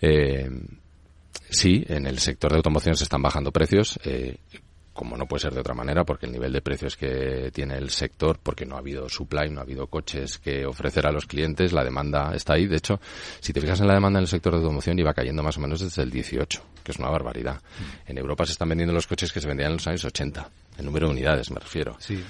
Eh, 0.00 0.50
sí, 1.48 1.84
en 1.88 2.06
el 2.06 2.18
sector 2.18 2.50
de 2.50 2.58
automoción 2.58 2.96
se 2.96 3.04
están 3.04 3.22
bajando 3.22 3.52
precios, 3.52 3.98
eh, 4.04 4.36
como 4.92 5.16
no 5.16 5.26
puede 5.26 5.42
ser 5.42 5.54
de 5.54 5.60
otra 5.60 5.74
manera, 5.74 6.04
porque 6.04 6.26
el 6.26 6.32
nivel 6.32 6.52
de 6.52 6.62
precios 6.62 6.96
que 6.96 7.50
tiene 7.52 7.76
el 7.76 7.90
sector, 7.90 8.38
porque 8.42 8.64
no 8.64 8.76
ha 8.76 8.78
habido 8.78 9.08
supply, 9.08 9.50
no 9.50 9.60
ha 9.60 9.62
habido 9.62 9.86
coches 9.86 10.38
que 10.38 10.64
ofrecer 10.64 11.06
a 11.06 11.12
los 11.12 11.26
clientes, 11.26 11.72
la 11.72 11.84
demanda 11.84 12.32
está 12.34 12.54
ahí. 12.54 12.66
De 12.66 12.76
hecho, 12.76 12.98
si 13.40 13.52
te 13.52 13.60
fijas 13.60 13.80
en 13.80 13.88
la 13.88 13.94
demanda 13.94 14.18
en 14.18 14.22
el 14.24 14.28
sector 14.28 14.54
de 14.54 14.58
automoción, 14.58 14.98
iba 14.98 15.12
cayendo 15.12 15.42
más 15.42 15.58
o 15.58 15.60
menos 15.60 15.80
desde 15.80 16.02
el 16.02 16.10
18, 16.10 16.62
que 16.82 16.92
es 16.92 16.98
una 16.98 17.10
barbaridad. 17.10 17.56
Mm. 17.56 18.10
En 18.10 18.18
Europa 18.18 18.46
se 18.46 18.52
están 18.52 18.70
vendiendo 18.70 18.94
los 18.94 19.06
coches 19.06 19.32
que 19.32 19.40
se 19.40 19.46
vendían 19.48 19.72
en 19.72 19.76
los 19.76 19.86
años 19.86 20.04
80, 20.04 20.50
en 20.78 20.84
número 20.84 21.08
de 21.08 21.12
unidades 21.12 21.50
me 21.50 21.60
refiero. 21.60 21.96
Sí. 21.98 22.24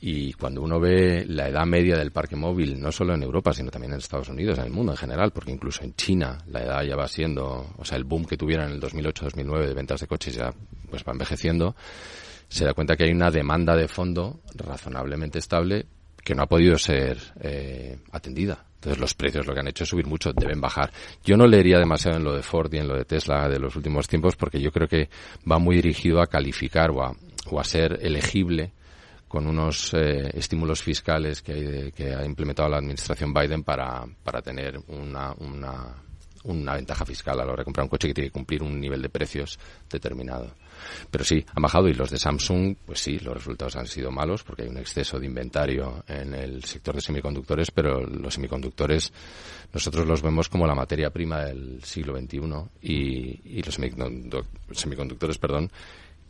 Y 0.00 0.32
cuando 0.34 0.62
uno 0.62 0.78
ve 0.78 1.24
la 1.26 1.48
edad 1.48 1.66
media 1.66 1.96
del 1.96 2.12
parque 2.12 2.36
móvil, 2.36 2.80
no 2.80 2.92
solo 2.92 3.14
en 3.14 3.22
Europa, 3.22 3.52
sino 3.52 3.70
también 3.70 3.92
en 3.92 3.98
Estados 3.98 4.28
Unidos, 4.28 4.58
en 4.58 4.66
el 4.66 4.70
mundo 4.70 4.92
en 4.92 4.98
general, 4.98 5.32
porque 5.32 5.50
incluso 5.50 5.82
en 5.82 5.94
China 5.94 6.38
la 6.46 6.62
edad 6.62 6.82
ya 6.84 6.94
va 6.94 7.08
siendo, 7.08 7.74
o 7.76 7.84
sea, 7.84 7.98
el 7.98 8.04
boom 8.04 8.24
que 8.24 8.36
tuvieron 8.36 8.66
en 8.66 8.72
el 8.74 8.80
2008-2009 8.80 9.66
de 9.66 9.74
ventas 9.74 10.00
de 10.00 10.06
coches 10.06 10.34
ya 10.34 10.52
pues 10.88 11.02
va 11.02 11.12
envejeciendo, 11.12 11.74
se 12.48 12.64
da 12.64 12.74
cuenta 12.74 12.96
que 12.96 13.04
hay 13.04 13.10
una 13.10 13.30
demanda 13.30 13.74
de 13.74 13.88
fondo 13.88 14.40
razonablemente 14.54 15.38
estable 15.38 15.86
que 16.24 16.34
no 16.34 16.42
ha 16.42 16.46
podido 16.46 16.78
ser 16.78 17.18
eh, 17.40 17.98
atendida. 18.12 18.64
Entonces 18.74 19.00
los 19.00 19.14
precios 19.14 19.46
lo 19.46 19.54
que 19.54 19.60
han 19.60 19.68
hecho 19.68 19.82
es 19.82 19.90
subir 19.90 20.06
mucho, 20.06 20.32
deben 20.32 20.60
bajar. 20.60 20.92
Yo 21.24 21.36
no 21.36 21.46
leería 21.46 21.78
demasiado 21.78 22.18
en 22.18 22.24
lo 22.24 22.34
de 22.34 22.42
Ford 22.42 22.72
y 22.72 22.78
en 22.78 22.86
lo 22.86 22.96
de 22.96 23.04
Tesla 23.04 23.48
de 23.48 23.58
los 23.58 23.74
últimos 23.74 24.06
tiempos 24.06 24.36
porque 24.36 24.60
yo 24.60 24.70
creo 24.70 24.86
que 24.86 25.08
va 25.50 25.58
muy 25.58 25.76
dirigido 25.76 26.20
a 26.20 26.28
calificar 26.28 26.90
o 26.92 27.02
a, 27.02 27.16
o 27.50 27.58
a 27.58 27.64
ser 27.64 27.98
elegible 28.02 28.72
con 29.28 29.46
unos 29.46 29.92
eh, 29.94 30.30
estímulos 30.34 30.82
fiscales 30.82 31.42
que, 31.42 31.92
que, 31.94 32.14
ha 32.14 32.24
implementado 32.24 32.68
la 32.68 32.78
administración 32.78 33.32
Biden 33.32 33.62
para, 33.62 34.04
para 34.24 34.40
tener 34.40 34.80
una, 34.88 35.34
una, 35.38 35.94
una 36.44 36.74
ventaja 36.74 37.04
fiscal 37.04 37.38
a 37.38 37.44
la 37.44 37.52
hora 37.52 37.60
de 37.60 37.64
comprar 37.64 37.84
un 37.84 37.90
coche 37.90 38.08
que 38.08 38.14
tiene 38.14 38.28
que 38.28 38.32
cumplir 38.32 38.62
un 38.62 38.80
nivel 38.80 39.02
de 39.02 39.10
precios 39.10 39.58
determinado. 39.88 40.54
Pero 41.10 41.24
sí, 41.24 41.44
han 41.54 41.62
bajado 41.62 41.88
y 41.88 41.94
los 41.94 42.10
de 42.10 42.18
Samsung, 42.18 42.76
pues 42.86 43.00
sí, 43.00 43.18
los 43.18 43.34
resultados 43.34 43.76
han 43.76 43.86
sido 43.86 44.10
malos 44.10 44.44
porque 44.44 44.62
hay 44.62 44.68
un 44.68 44.78
exceso 44.78 45.18
de 45.18 45.26
inventario 45.26 46.04
en 46.08 46.34
el 46.34 46.64
sector 46.64 46.94
de 46.94 47.00
semiconductores, 47.00 47.70
pero 47.70 48.00
los 48.00 48.34
semiconductores 48.34 49.12
nosotros 49.72 50.06
los 50.06 50.22
vemos 50.22 50.48
como 50.48 50.66
la 50.66 50.74
materia 50.74 51.10
prima 51.10 51.44
del 51.44 51.82
siglo 51.84 52.16
XXI 52.16 52.40
y, 52.80 53.58
y 53.58 53.62
los 53.62 53.74
semiconductores, 54.72 55.38
perdón, 55.38 55.70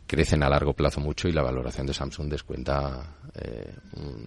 crecen 0.09 0.41
a 0.41 0.49
largo 0.49 0.73
plazo 0.73 0.99
mucho 0.99 1.27
y 1.27 1.31
la 1.31 1.43
valoración 1.43 1.85
de 1.85 1.93
Samsung 1.93 2.29
descuenta 2.29 3.15
eh, 3.35 3.75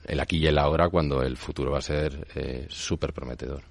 el 0.06 0.20
aquí 0.20 0.36
y 0.36 0.46
el 0.46 0.56
ahora 0.56 0.88
cuando 0.88 1.22
el 1.22 1.36
futuro 1.36 1.72
va 1.72 1.78
a 1.78 1.82
ser 1.82 2.28
eh, 2.36 2.66
súper 2.68 3.12
prometedor. 3.12 3.64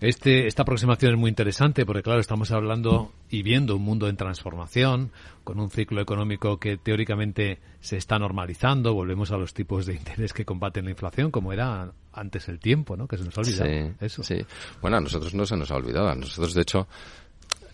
Este, 0.00 0.46
esta 0.46 0.62
aproximación 0.62 1.14
es 1.14 1.18
muy 1.18 1.28
interesante 1.28 1.84
porque, 1.84 2.02
claro, 2.04 2.20
estamos 2.20 2.52
hablando 2.52 3.12
y 3.28 3.42
viendo 3.42 3.74
un 3.74 3.82
mundo 3.82 4.08
en 4.08 4.16
transformación, 4.16 5.10
con 5.42 5.58
un 5.58 5.68
ciclo 5.68 6.00
económico 6.00 6.60
que 6.60 6.76
teóricamente 6.76 7.58
se 7.80 7.96
está 7.96 8.20
normalizando. 8.20 8.94
Volvemos 8.94 9.32
a 9.32 9.36
los 9.36 9.52
tipos 9.52 9.84
de 9.84 9.94
interés 9.94 10.32
que 10.32 10.44
combaten 10.44 10.84
la 10.84 10.92
inflación, 10.92 11.32
como 11.32 11.52
era 11.52 11.92
antes 12.12 12.48
el 12.48 12.60
tiempo, 12.60 12.96
¿no? 12.96 13.08
Que 13.08 13.18
se 13.18 13.24
nos 13.24 13.36
ha 13.36 13.40
olvidado. 13.40 13.68
Sí, 13.68 13.94
eso. 14.00 14.22
sí. 14.22 14.38
Bueno, 14.80 14.98
a 14.98 15.00
nosotros 15.00 15.34
no 15.34 15.44
se 15.44 15.56
nos 15.56 15.72
ha 15.72 15.74
olvidado. 15.74 16.08
A 16.08 16.14
nosotros, 16.14 16.54
de 16.54 16.62
hecho, 16.62 16.86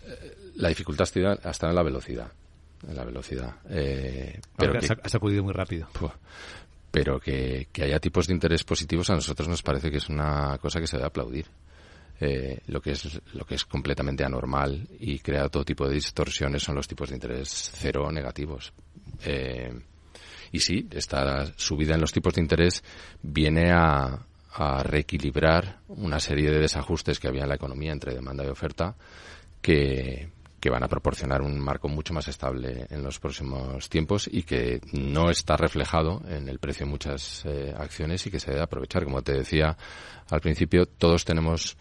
eh, 0.06 0.52
la 0.56 0.70
dificultad 0.70 1.06
está 1.44 1.68
en 1.68 1.74
la 1.74 1.82
velocidad. 1.82 2.32
En 2.88 2.96
la 2.96 3.04
velocidad. 3.04 3.56
Eh, 3.68 4.40
pero 4.56 4.72
que, 4.72 4.86
ha 5.02 5.08
sacudido 5.08 5.42
muy 5.42 5.52
rápido. 5.52 5.88
pero 6.90 7.20
que, 7.20 7.68
que 7.72 7.84
haya 7.84 7.98
tipos 8.00 8.26
de 8.26 8.34
interés 8.34 8.64
positivos 8.64 9.08
a 9.10 9.14
nosotros 9.14 9.48
nos 9.48 9.62
parece 9.62 9.90
que 9.90 9.98
es 9.98 10.08
una 10.08 10.58
cosa 10.58 10.80
que 10.80 10.86
se 10.86 10.96
debe 10.96 11.06
aplaudir. 11.06 11.46
Eh, 12.20 12.60
lo 12.66 12.80
que 12.80 12.92
es 12.92 13.20
lo 13.34 13.44
que 13.44 13.56
es 13.56 13.64
completamente 13.64 14.24
anormal 14.24 14.86
y 15.00 15.18
crea 15.18 15.48
todo 15.48 15.64
tipo 15.64 15.88
de 15.88 15.94
distorsiones 15.94 16.62
son 16.62 16.76
los 16.76 16.86
tipos 16.86 17.08
de 17.08 17.16
interés 17.16 17.72
cero 17.74 18.04
o 18.06 18.12
negativos. 18.12 18.72
Eh, 19.24 19.72
y 20.52 20.60
sí, 20.60 20.86
esta 20.92 21.46
subida 21.56 21.94
en 21.94 22.00
los 22.00 22.12
tipos 22.12 22.34
de 22.34 22.42
interés 22.42 22.84
viene 23.22 23.72
a, 23.72 24.24
a 24.52 24.82
reequilibrar 24.82 25.80
una 25.88 26.20
serie 26.20 26.50
de 26.50 26.60
desajustes 26.60 27.18
que 27.18 27.26
había 27.26 27.42
en 27.42 27.48
la 27.48 27.54
economía 27.56 27.90
entre 27.90 28.14
demanda 28.14 28.44
y 28.44 28.48
oferta 28.48 28.94
que, 29.62 30.28
que 30.62 30.70
van 30.70 30.84
a 30.84 30.88
proporcionar 30.88 31.42
un 31.42 31.58
marco 31.58 31.88
mucho 31.88 32.14
más 32.14 32.28
estable 32.28 32.86
en 32.88 33.02
los 33.02 33.18
próximos 33.18 33.88
tiempos 33.88 34.30
y 34.30 34.44
que 34.44 34.80
no 34.92 35.28
está 35.28 35.56
reflejado 35.56 36.22
en 36.28 36.48
el 36.48 36.60
precio 36.60 36.86
de 36.86 36.92
muchas 36.92 37.44
eh, 37.46 37.74
acciones 37.76 38.24
y 38.28 38.30
que 38.30 38.38
se 38.38 38.52
debe 38.52 38.62
aprovechar. 38.62 39.02
Como 39.02 39.22
te 39.22 39.32
decía 39.32 39.76
al 40.30 40.40
principio, 40.40 40.86
todos 40.86 41.24
tenemos 41.24 41.76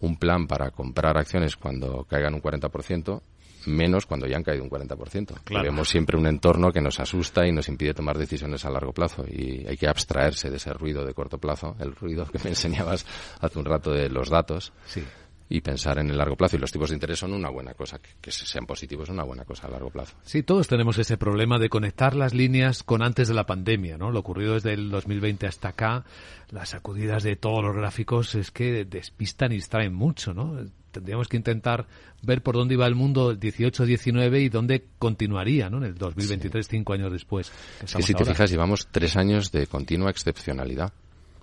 un 0.00 0.16
plan 0.16 0.46
para 0.46 0.70
comprar 0.70 1.18
acciones 1.18 1.56
cuando 1.56 2.04
caigan 2.04 2.32
un 2.32 2.40
40%, 2.40 3.20
menos 3.66 4.06
cuando 4.06 4.26
ya 4.26 4.38
han 4.38 4.44
caído 4.44 4.64
un 4.64 4.70
40%. 4.70 5.42
Claro. 5.44 5.64
Vemos 5.64 5.90
siempre 5.90 6.16
un 6.16 6.26
entorno 6.26 6.72
que 6.72 6.80
nos 6.80 7.00
asusta 7.00 7.46
y 7.46 7.52
nos 7.52 7.68
impide 7.68 7.92
tomar 7.92 8.16
decisiones 8.16 8.64
a 8.64 8.70
largo 8.70 8.94
plazo 8.94 9.26
y 9.28 9.66
hay 9.68 9.76
que 9.76 9.88
abstraerse 9.88 10.48
de 10.48 10.56
ese 10.56 10.72
ruido 10.72 11.04
de 11.04 11.12
corto 11.12 11.36
plazo, 11.36 11.76
el 11.80 11.94
ruido 11.94 12.24
que 12.24 12.38
me 12.42 12.48
enseñabas 12.48 13.04
hace 13.42 13.58
un 13.58 13.66
rato 13.66 13.90
de 13.90 14.08
los 14.08 14.30
datos. 14.30 14.72
Sí 14.86 15.04
y 15.52 15.60
pensar 15.60 15.98
en 15.98 16.08
el 16.08 16.16
largo 16.16 16.34
plazo. 16.34 16.56
Y 16.56 16.58
los 16.58 16.72
tipos 16.72 16.88
de 16.88 16.96
interés 16.96 17.18
son 17.18 17.34
una 17.34 17.50
buena 17.50 17.74
cosa, 17.74 17.98
que, 17.98 18.08
que, 18.20 18.32
sean 18.32 18.64
positivos 18.64 19.08
es 19.08 19.12
una 19.12 19.22
buena 19.22 19.44
cosa 19.44 19.66
a 19.66 19.70
largo 19.70 19.90
plazo. 19.90 20.16
Sí, 20.24 20.42
todos 20.42 20.66
tenemos 20.66 20.98
ese 20.98 21.18
problema 21.18 21.58
de 21.58 21.68
conectar 21.68 22.14
las 22.14 22.32
líneas 22.32 22.82
con 22.82 23.02
antes 23.02 23.28
de 23.28 23.34
la 23.34 23.44
pandemia, 23.44 23.98
¿no? 23.98 24.10
Lo 24.10 24.20
ocurrido 24.20 24.54
desde 24.54 24.72
el 24.72 24.90
2020 24.90 25.46
hasta 25.46 25.68
acá, 25.68 26.04
las 26.50 26.70
sacudidas 26.70 27.22
de 27.22 27.36
todos 27.36 27.62
los 27.62 27.76
gráficos 27.76 28.34
es 28.34 28.50
que 28.50 28.86
despistan 28.86 29.52
y 29.52 29.56
distraen 29.56 29.92
mucho, 29.92 30.32
¿no? 30.32 30.56
Tendríamos 30.90 31.28
que 31.28 31.36
intentar 31.36 31.86
ver 32.22 32.42
por 32.42 32.54
dónde 32.54 32.74
iba 32.74 32.86
el 32.86 32.94
mundo 32.94 33.30
el 33.30 33.40
18-19 33.40 34.42
y 34.42 34.48
dónde 34.48 34.86
continuaría, 34.98 35.68
¿no? 35.68 35.78
En 35.78 35.84
el 35.84 35.94
2023, 35.96 36.64
sí. 36.64 36.76
cinco 36.78 36.94
años 36.94 37.12
después. 37.12 37.52
Que 37.78 37.86
si 37.86 38.12
ahora. 38.12 38.24
te 38.24 38.24
fijas, 38.32 38.50
llevamos 38.50 38.88
tres 38.90 39.16
años 39.16 39.52
de 39.52 39.66
continua 39.66 40.10
excepcionalidad. 40.10 40.92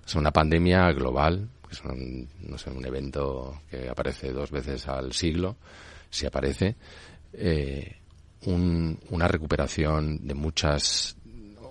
Es 0.04 0.16
una 0.16 0.32
pandemia 0.32 0.90
global, 0.92 1.48
que 1.70 1.76
es 1.76 1.84
un, 1.84 2.28
no 2.40 2.58
sé, 2.58 2.70
un 2.70 2.84
evento 2.84 3.62
que 3.70 3.88
aparece 3.88 4.32
dos 4.32 4.50
veces 4.50 4.88
al 4.88 5.12
siglo, 5.12 5.56
si 6.10 6.26
aparece, 6.26 6.74
eh, 7.32 7.96
un, 8.46 8.98
una 9.10 9.28
recuperación 9.28 10.26
de 10.26 10.34
muchas, 10.34 11.16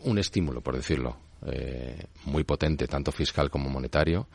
un 0.03 0.17
estímulo, 0.17 0.61
por 0.61 0.77
decirlo, 0.77 1.17
eh, 1.45 2.01
muy 2.25 2.45
potente, 2.45 2.87
tanto 2.87 3.11
fiscal 3.11 3.49
como 3.49 3.69
monetario, 3.69 4.27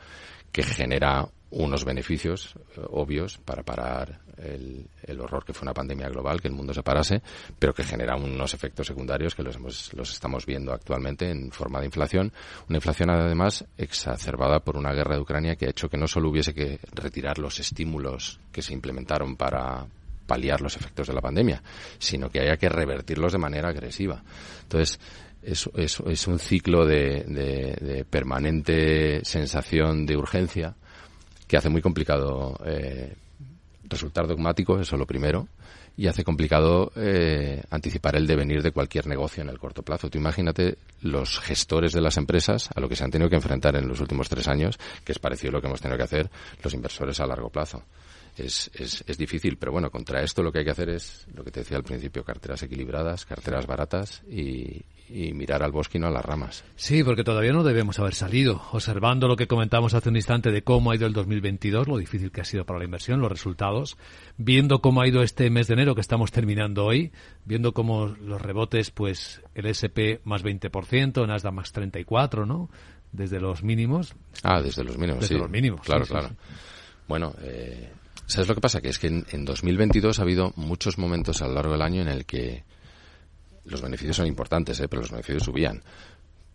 que 0.51 0.61
genera 0.61 1.27
unos 1.49 1.83
beneficios 1.83 2.55
eh, 2.77 2.81
obvios 2.91 3.39
para 3.39 3.63
parar 3.63 4.19
el, 4.37 5.19
horror 5.19 5.45
que 5.45 5.53
fue 5.53 5.65
una 5.65 5.73
pandemia 5.73 6.09
global, 6.09 6.41
que 6.41 6.47
el 6.47 6.53
mundo 6.53 6.73
se 6.73 6.83
parase, 6.83 7.21
pero 7.57 7.73
que 7.73 7.83
genera 7.83 8.15
unos 8.15 8.53
efectos 8.53 8.87
secundarios 8.87 9.35
que 9.35 9.43
los, 9.43 9.55
hemos, 9.55 9.93
los 9.93 10.11
estamos 10.11 10.45
viendo 10.45 10.73
actualmente 10.73 11.29
en 11.29 11.51
forma 11.51 11.79
de 11.79 11.85
inflación. 11.85 12.31
Una 12.69 12.77
inflación 12.77 13.09
además 13.09 13.65
exacerbada 13.77 14.59
por 14.59 14.77
una 14.77 14.93
guerra 14.93 15.15
de 15.15 15.21
Ucrania 15.21 15.55
que 15.55 15.67
ha 15.67 15.69
hecho 15.69 15.89
que 15.89 15.97
no 15.97 16.07
solo 16.07 16.29
hubiese 16.29 16.53
que 16.53 16.79
retirar 16.93 17.39
los 17.39 17.59
estímulos 17.59 18.39
que 18.51 18.61
se 18.61 18.73
implementaron 18.73 19.35
para 19.35 19.85
paliar 20.25 20.61
los 20.61 20.75
efectos 20.75 21.07
de 21.07 21.13
la 21.13 21.21
pandemia, 21.21 21.61
sino 21.99 22.29
que 22.29 22.41
haya 22.41 22.57
que 22.57 22.69
revertirlos 22.69 23.31
de 23.31 23.37
manera 23.37 23.69
agresiva. 23.69 24.23
Entonces, 24.63 24.99
es, 25.45 25.69
es, 25.75 26.27
un 26.27 26.39
ciclo 26.39 26.85
de, 26.85 27.23
de, 27.27 27.77
de, 27.79 28.05
permanente 28.05 29.23
sensación 29.23 30.05
de 30.05 30.17
urgencia 30.17 30.75
que 31.47 31.57
hace 31.57 31.69
muy 31.69 31.81
complicado 31.81 32.57
eh, 32.65 33.13
resultar 33.89 34.27
dogmático, 34.27 34.79
eso 34.79 34.97
lo 34.97 35.05
primero, 35.05 35.47
y 35.97 36.07
hace 36.07 36.23
complicado 36.23 36.91
eh, 36.95 37.63
anticipar 37.69 38.15
el 38.15 38.27
devenir 38.27 38.61
de 38.61 38.71
cualquier 38.71 39.07
negocio 39.07 39.41
en 39.43 39.49
el 39.49 39.59
corto 39.59 39.83
plazo. 39.83 40.09
Tú 40.09 40.17
imagínate 40.17 40.77
los 41.01 41.39
gestores 41.39 41.93
de 41.93 42.01
las 42.01 42.17
empresas 42.17 42.69
a 42.75 42.79
lo 42.79 42.89
que 42.89 42.95
se 42.95 43.03
han 43.03 43.11
tenido 43.11 43.29
que 43.29 43.37
enfrentar 43.37 43.75
en 43.75 43.87
los 43.87 44.01
últimos 44.01 44.27
tres 44.27 44.47
años, 44.47 44.77
que 45.03 45.13
es 45.13 45.19
parecido 45.19 45.51
a 45.51 45.53
lo 45.53 45.61
que 45.61 45.67
hemos 45.67 45.81
tenido 45.81 45.97
que 45.97 46.03
hacer 46.03 46.29
los 46.63 46.73
inversores 46.73 47.19
a 47.19 47.27
largo 47.27 47.49
plazo. 47.49 47.83
Es, 48.37 48.69
es, 48.73 49.03
es, 49.07 49.17
difícil, 49.17 49.57
pero 49.57 49.71
bueno, 49.71 49.89
contra 49.89 50.21
esto 50.21 50.43
lo 50.43 50.51
que 50.51 50.59
hay 50.59 50.65
que 50.65 50.71
hacer 50.71 50.89
es 50.89 51.25
lo 51.33 51.43
que 51.43 51.51
te 51.51 51.61
decía 51.61 51.77
al 51.77 51.83
principio, 51.83 52.23
carteras 52.23 52.61
equilibradas, 52.63 53.25
carteras 53.25 53.65
baratas 53.65 54.23
y, 54.29 54.81
y 55.07 55.33
mirar 55.33 55.63
al 55.63 55.71
bosque 55.71 55.97
y 55.97 56.01
no 56.01 56.07
a 56.07 56.11
las 56.11 56.25
ramas. 56.25 56.63
Sí, 56.75 57.03
porque 57.03 57.23
todavía 57.23 57.53
no 57.53 57.63
debemos 57.63 57.99
haber 57.99 58.15
salido. 58.15 58.61
Observando 58.71 59.27
lo 59.27 59.35
que 59.35 59.47
comentamos 59.47 59.93
hace 59.93 60.09
un 60.09 60.15
instante 60.15 60.51
de 60.51 60.63
cómo 60.63 60.91
ha 60.91 60.95
ido 60.95 61.05
el 61.05 61.13
2022, 61.13 61.87
lo 61.87 61.97
difícil 61.97 62.31
que 62.31 62.41
ha 62.41 62.45
sido 62.45 62.65
para 62.65 62.79
la 62.79 62.85
inversión, 62.85 63.21
los 63.21 63.31
resultados, 63.31 63.97
viendo 64.37 64.81
cómo 64.81 65.01
ha 65.01 65.07
ido 65.07 65.21
este 65.21 65.49
mes 65.49 65.67
de 65.67 65.75
enero 65.75 65.95
que 65.95 66.01
estamos 66.01 66.31
terminando 66.31 66.85
hoy, 66.85 67.11
viendo 67.45 67.73
cómo 67.73 68.07
los 68.07 68.41
rebotes, 68.41 68.91
pues 68.91 69.41
el 69.53 69.67
SP 69.69 70.19
más 70.23 70.43
20%, 70.43 71.27
Nasdaq 71.27 71.53
más 71.53 71.71
34, 71.71 72.45
¿no? 72.45 72.69
Desde 73.11 73.39
los 73.39 73.63
mínimos. 73.63 74.15
Ah, 74.43 74.61
desde 74.61 74.83
los 74.83 74.97
mínimos, 74.97 75.21
desde 75.21 75.35
sí. 75.35 75.39
los 75.39 75.49
mínimos. 75.49 75.81
Claro, 75.81 76.05
sí, 76.05 76.11
claro. 76.11 76.29
Sí, 76.29 76.35
bueno, 77.07 77.33
eh, 77.41 77.91
¿sabes 78.25 78.47
lo 78.47 78.55
que 78.55 78.61
pasa? 78.61 78.81
Que 78.81 78.89
es 78.89 78.99
que 78.99 79.07
en, 79.07 79.25
en 79.31 79.45
2022 79.45 80.19
ha 80.19 80.21
habido 80.21 80.53
muchos 80.55 80.97
momentos 80.97 81.41
a 81.41 81.47
lo 81.47 81.53
largo 81.53 81.73
del 81.73 81.81
año 81.81 82.01
en 82.01 82.09
el 82.09 82.25
que 82.25 82.63
los 83.65 83.81
beneficios 83.81 84.17
son 84.17 84.27
importantes, 84.27 84.79
¿eh? 84.79 84.87
pero 84.87 85.01
los 85.01 85.11
beneficios 85.11 85.43
subían. 85.43 85.83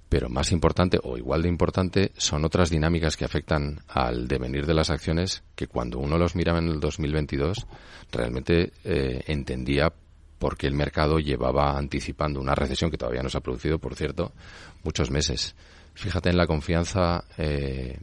Pero 0.08 0.28
más 0.28 0.50
importante 0.50 0.98
o 1.02 1.16
igual 1.16 1.42
de 1.42 1.48
importante 1.48 2.12
son 2.16 2.44
otras 2.44 2.70
dinámicas 2.70 3.16
que 3.16 3.24
afectan 3.24 3.80
al 3.88 4.26
devenir 4.26 4.66
de 4.66 4.74
las 4.74 4.90
acciones 4.90 5.44
que 5.54 5.68
cuando 5.68 5.98
uno 5.98 6.18
los 6.18 6.34
miraba 6.34 6.58
en 6.58 6.68
el 6.68 6.80
2022 6.80 7.66
realmente 8.10 8.72
eh, 8.84 9.22
entendía 9.26 9.92
por 10.38 10.56
qué 10.56 10.66
el 10.66 10.74
mercado 10.74 11.18
llevaba 11.18 11.76
anticipando 11.76 12.40
una 12.40 12.54
recesión 12.54 12.90
que 12.90 12.96
todavía 12.96 13.22
no 13.22 13.28
se 13.28 13.38
ha 13.38 13.42
producido, 13.42 13.78
por 13.78 13.94
cierto, 13.94 14.32
muchos 14.82 15.10
meses. 15.10 15.54
Fíjate 15.94 16.30
en 16.30 16.38
la 16.38 16.46
confianza 16.46 17.24
eh, 17.36 17.98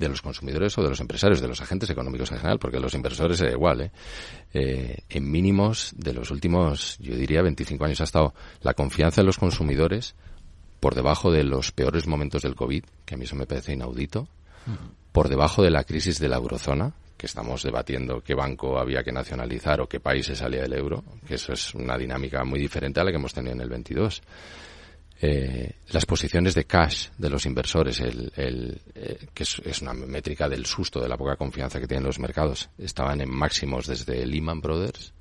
de 0.00 0.08
los 0.08 0.22
consumidores 0.22 0.76
o 0.78 0.82
de 0.82 0.88
los 0.88 0.98
empresarios, 1.00 1.42
de 1.42 1.48
los 1.48 1.60
agentes 1.60 1.90
económicos 1.90 2.32
en 2.32 2.38
general, 2.38 2.58
porque 2.58 2.80
los 2.80 2.94
inversores 2.94 3.38
era 3.42 3.52
igual, 3.52 3.82
¿eh? 3.82 3.90
Eh, 4.54 4.96
en 5.10 5.30
mínimos 5.30 5.92
de 5.94 6.14
los 6.14 6.30
últimos, 6.30 6.96
yo 6.98 7.14
diría, 7.14 7.42
25 7.42 7.84
años 7.84 8.00
ha 8.00 8.04
estado 8.04 8.34
la 8.62 8.72
confianza 8.72 9.20
de 9.20 9.26
los 9.26 9.36
consumidores 9.36 10.14
por 10.80 10.94
debajo 10.94 11.30
de 11.30 11.44
los 11.44 11.70
peores 11.70 12.06
momentos 12.06 12.40
del 12.42 12.54
COVID, 12.54 12.82
que 13.04 13.14
a 13.14 13.18
mí 13.18 13.24
eso 13.24 13.36
me 13.36 13.46
parece 13.46 13.74
inaudito, 13.74 14.20
uh 14.66 14.70
-huh. 14.70 14.76
por 15.12 15.28
debajo 15.28 15.62
de 15.62 15.70
la 15.70 15.84
crisis 15.84 16.18
de 16.18 16.30
la 16.30 16.36
eurozona, 16.36 16.94
que 17.18 17.26
estamos 17.26 17.62
debatiendo 17.62 18.22
qué 18.22 18.34
banco 18.34 18.78
había 18.78 19.02
que 19.02 19.12
nacionalizar 19.12 19.82
o 19.82 19.86
qué 19.86 20.00
país 20.00 20.24
se 20.24 20.34
salía 20.34 20.62
del 20.62 20.72
euro, 20.72 21.04
que 21.28 21.34
eso 21.34 21.52
es 21.52 21.74
una 21.74 21.98
dinámica 21.98 22.42
muy 22.44 22.58
diferente 22.58 23.00
a 23.00 23.04
la 23.04 23.10
que 23.10 23.18
hemos 23.18 23.34
tenido 23.34 23.52
en 23.52 23.60
el 23.60 23.68
22. 23.68 24.22
Eh, 25.22 25.74
las 25.90 26.06
posiciones 26.06 26.54
de 26.54 26.64
cash 26.64 27.08
de 27.18 27.28
los 27.28 27.44
inversores, 27.44 28.00
el, 28.00 28.32
eh, 28.94 29.26
que 29.34 29.42
es, 29.42 29.82
una 29.82 29.92
métrica 29.92 30.48
del 30.48 30.64
susto, 30.64 30.98
de 30.98 31.08
la 31.10 31.18
poca 31.18 31.36
confianza 31.36 31.78
que 31.78 31.86
tienen 31.86 32.06
los 32.06 32.18
mercados, 32.18 32.70
estaban 32.78 33.20
en 33.20 33.30
máximos 33.30 33.86
desde 33.86 34.24
Lehman 34.24 34.62
Brothers, 34.62 35.12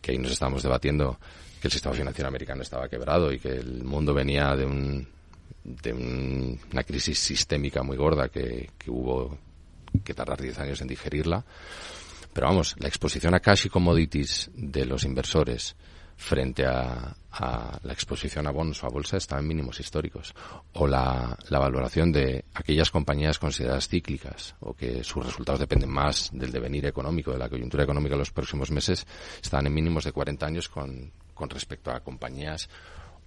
que 0.00 0.12
ahí 0.12 0.18
nos 0.18 0.32
estamos 0.32 0.62
debatiendo 0.62 1.18
que 1.60 1.68
el 1.68 1.72
sistema 1.72 1.94
financiero 1.94 2.28
americano 2.28 2.62
estaba 2.62 2.88
quebrado 2.88 3.30
y 3.32 3.38
que 3.38 3.50
el 3.50 3.84
mundo 3.84 4.14
venía 4.14 4.56
de 4.56 4.64
un 4.64 5.14
de 5.62 5.92
una 5.94 6.82
crisis 6.82 7.18
sistémica 7.18 7.82
muy 7.82 7.96
gorda 7.96 8.28
que, 8.28 8.70
que 8.76 8.90
hubo 8.90 9.38
que 10.04 10.12
tardar 10.12 10.40
10 10.40 10.58
años 10.58 10.80
en 10.82 10.88
digerirla. 10.88 11.44
Pero 12.32 12.48
vamos, 12.48 12.74
la 12.78 12.88
exposición 12.88 13.34
a 13.34 13.40
cash 13.40 13.66
y 13.66 13.68
commodities 13.70 14.50
de 14.54 14.84
los 14.84 15.04
inversores 15.04 15.74
frente 16.16 16.64
a, 16.66 17.16
la 17.82 17.92
exposición 17.92 18.46
a 18.46 18.52
bonos 18.52 18.82
o 18.82 18.86
a 18.86 18.90
bolsa 18.90 19.16
está 19.16 19.38
en 19.38 19.48
mínimos 19.48 19.80
históricos. 19.80 20.34
O 20.74 20.86
la, 20.86 21.36
valoración 21.50 22.12
de 22.12 22.44
aquellas 22.54 22.90
compañías 22.90 23.38
consideradas 23.38 23.88
cíclicas 23.88 24.54
o 24.60 24.74
que 24.74 25.02
sus 25.02 25.24
resultados 25.24 25.60
dependen 25.60 25.90
más 25.90 26.30
del 26.32 26.52
devenir 26.52 26.86
económico, 26.86 27.32
de 27.32 27.38
la 27.38 27.48
coyuntura 27.48 27.82
económica 27.82 28.14
en 28.14 28.20
los 28.20 28.30
próximos 28.30 28.70
meses, 28.70 29.06
están 29.42 29.66
en 29.66 29.74
mínimos 29.74 30.04
de 30.04 30.12
40 30.12 30.46
años 30.46 30.68
con, 30.68 31.12
con 31.34 31.50
respecto 31.50 31.90
a 31.90 32.00
compañías 32.00 32.68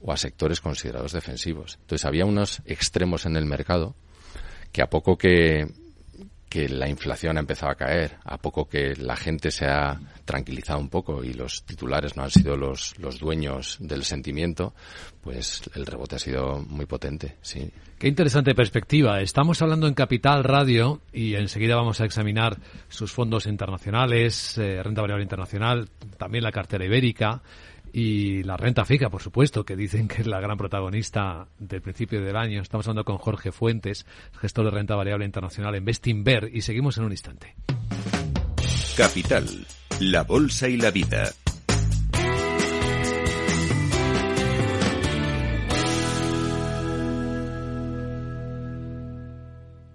o 0.02 0.12
a 0.12 0.18
sectores 0.18 0.62
considerados 0.62 1.12
defensivos. 1.12 1.78
Entonces 1.82 2.06
había 2.06 2.26
unos 2.26 2.62
extremos 2.66 3.26
en 3.26 3.36
el 3.36 3.46
mercado 3.46 3.96
que 4.72 4.82
a 4.82 4.90
poco 4.90 5.18
que 5.18 5.68
que 6.50 6.70
la 6.70 6.88
inflación 6.88 7.38
ha 7.38 7.42
empezado 7.42 7.72
a 7.72 7.76
caer, 7.76 8.18
a 8.24 8.38
poco 8.38 8.68
que 8.68 8.96
la 8.96 9.16
gente 9.16 9.52
se 9.52 9.66
ha 9.66 10.00
tranquilizado 10.24 10.80
un 10.80 10.90
poco 10.90 11.24
y 11.24 11.34
los 11.34 11.64
titulares 11.64 12.16
no 12.16 12.24
han 12.24 12.32
sido 12.32 12.56
los, 12.56 12.98
los 13.00 13.20
dueños 13.20 13.78
del 13.80 14.04
sentimiento, 14.04 14.74
pues 15.22 15.62
el 15.76 15.86
rebote 15.86 16.16
ha 16.16 16.20
sido 16.20 16.66
muy 16.68 16.86
potente, 16.86 17.36
sí. 17.42 17.70
Qué 18.00 18.08
interesante 18.08 18.54
perspectiva. 18.54 19.22
Estamos 19.22 19.62
hablando 19.62 19.88
en 19.88 19.94
Capital 19.94 20.44
Radio 20.44 21.02
y 21.12 21.34
enseguida 21.36 21.76
vamos 21.76 22.00
a 22.00 22.06
examinar 22.06 22.58
sus 22.90 23.12
fondos 23.12 23.48
internacionales, 23.48 24.58
eh, 24.58 24.82
renta 24.84 25.02
variable 25.02 25.24
internacional, 25.24 25.90
también 26.18 26.44
la 26.44 26.52
cartera 26.52 26.86
ibérica 26.86 27.42
y 27.94 28.44
la 28.44 28.58
renta 28.58 28.86
fija, 28.86 29.10
por 29.10 29.22
supuesto, 29.22 29.66
que 29.66 29.76
dicen 29.76 30.08
que 30.08 30.22
es 30.22 30.28
la 30.28 30.40
gran 30.40 30.58
protagonista 30.58 31.48
del 31.60 31.82
principio 31.82 32.22
del 32.22 32.36
año. 32.36 32.62
Estamos 32.62 32.88
hablando 32.88 33.06
con 33.06 33.18
Jorge 33.18 33.52
Fuentes, 33.52 34.06
gestor 34.40 34.66
de 34.66 34.72
renta 34.72 34.96
variable 34.96 35.26
internacional 35.26 35.76
en 35.76 35.86
Bestinver, 35.86 36.50
y 36.54 36.62
seguimos 36.62 36.98
en 36.98 37.06
un 37.06 37.12
instante. 37.12 37.56
Capital, 38.96 39.46
la 40.00 40.24
bolsa 40.24 40.68
y 40.68 40.78
la 40.78 40.92
vida. 40.92 41.32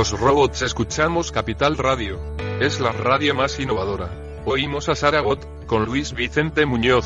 Los 0.00 0.18
robots 0.18 0.62
escuchamos 0.62 1.30
Capital 1.30 1.76
Radio. 1.76 2.18
Es 2.58 2.80
la 2.80 2.90
radio 2.90 3.34
más 3.34 3.60
innovadora. 3.60 4.10
Oímos 4.46 4.88
a 4.88 4.94
Saragot, 4.94 5.66
con 5.66 5.84
Luis 5.84 6.14
Vicente 6.14 6.64
Muñoz. 6.64 7.04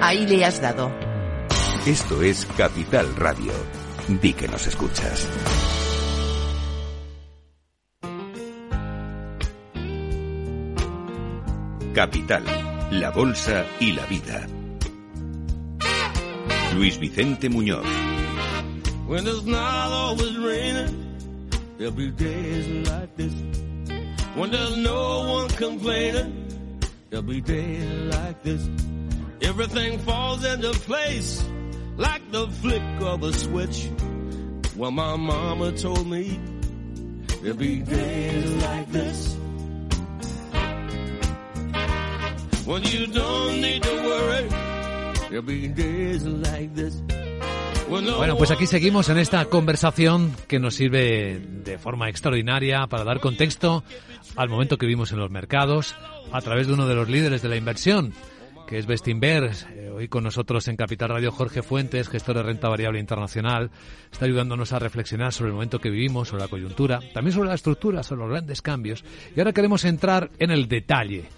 Ahí 0.00 0.26
le 0.26 0.42
has 0.42 0.58
dado. 0.58 0.90
Esto 1.84 2.22
es 2.22 2.46
Capital 2.56 3.14
Radio. 3.16 3.52
Di 4.08 4.32
que 4.32 4.48
nos 4.48 4.66
escuchas. 4.66 5.28
Capital, 11.92 12.44
la 12.90 13.10
bolsa 13.10 13.66
y 13.80 13.92
la 13.92 14.06
vida. 14.06 14.46
Luis 16.74 16.98
Vicente 16.98 17.50
Muñoz. 17.50 17.84
There'll 21.76 21.92
be 21.92 22.10
days 22.10 22.88
like 22.88 23.16
this 23.16 23.34
when 24.36 24.50
there's 24.52 24.76
no 24.76 25.28
one 25.28 25.48
complaining. 25.48 26.48
There'll 27.10 27.26
be 27.26 27.40
days 27.40 28.14
like 28.14 28.42
this. 28.44 28.68
Everything 29.42 29.98
falls 29.98 30.44
into 30.44 30.70
place 30.70 31.44
like 31.96 32.30
the 32.30 32.46
flick 32.48 32.82
of 33.00 33.24
a 33.24 33.32
switch. 33.32 33.90
Well, 34.76 34.92
my 34.92 35.16
mama 35.16 35.72
told 35.72 36.06
me 36.06 36.38
there'll 37.42 37.56
be 37.56 37.80
days 37.80 38.54
like 38.62 38.90
this. 38.92 39.34
When 42.66 42.82
you 42.84 43.06
don't 43.08 43.60
need 43.60 43.82
to 43.82 43.94
worry, 43.94 44.48
there'll 45.28 45.42
be 45.42 45.68
days 45.68 46.24
like 46.24 46.74
this. 46.74 47.02
Bueno, 48.02 48.36
pues 48.36 48.50
aquí 48.50 48.66
seguimos 48.66 49.08
en 49.08 49.18
esta 49.18 49.44
conversación 49.44 50.34
que 50.48 50.58
nos 50.58 50.74
sirve 50.74 51.38
de 51.38 51.78
forma 51.78 52.08
extraordinaria 52.08 52.88
para 52.88 53.04
dar 53.04 53.20
contexto 53.20 53.84
al 54.34 54.48
momento 54.48 54.78
que 54.78 54.86
vivimos 54.86 55.12
en 55.12 55.20
los 55.20 55.30
mercados 55.30 55.94
a 56.32 56.40
través 56.40 56.66
de 56.66 56.72
uno 56.72 56.88
de 56.88 56.96
los 56.96 57.08
líderes 57.08 57.40
de 57.42 57.48
la 57.48 57.56
inversión, 57.56 58.12
que 58.66 58.78
es 58.78 58.86
Bestinver. 58.86 59.48
Eh, 59.76 59.90
hoy 59.94 60.08
con 60.08 60.24
nosotros 60.24 60.66
en 60.66 60.74
Capital 60.74 61.10
Radio 61.10 61.30
Jorge 61.30 61.62
Fuentes, 61.62 62.08
gestor 62.08 62.34
de 62.34 62.42
renta 62.42 62.68
variable 62.68 62.98
internacional, 62.98 63.70
está 64.10 64.24
ayudándonos 64.24 64.72
a 64.72 64.80
reflexionar 64.80 65.32
sobre 65.32 65.50
el 65.50 65.54
momento 65.54 65.78
que 65.78 65.90
vivimos, 65.90 66.28
sobre 66.28 66.42
la 66.42 66.48
coyuntura, 66.48 66.98
también 67.12 67.32
sobre 67.32 67.50
la 67.50 67.54
estructura, 67.54 68.02
sobre 68.02 68.22
los 68.22 68.30
grandes 68.30 68.60
cambios. 68.60 69.04
Y 69.36 69.38
ahora 69.38 69.52
queremos 69.52 69.84
entrar 69.84 70.32
en 70.40 70.50
el 70.50 70.66
detalle 70.66 71.28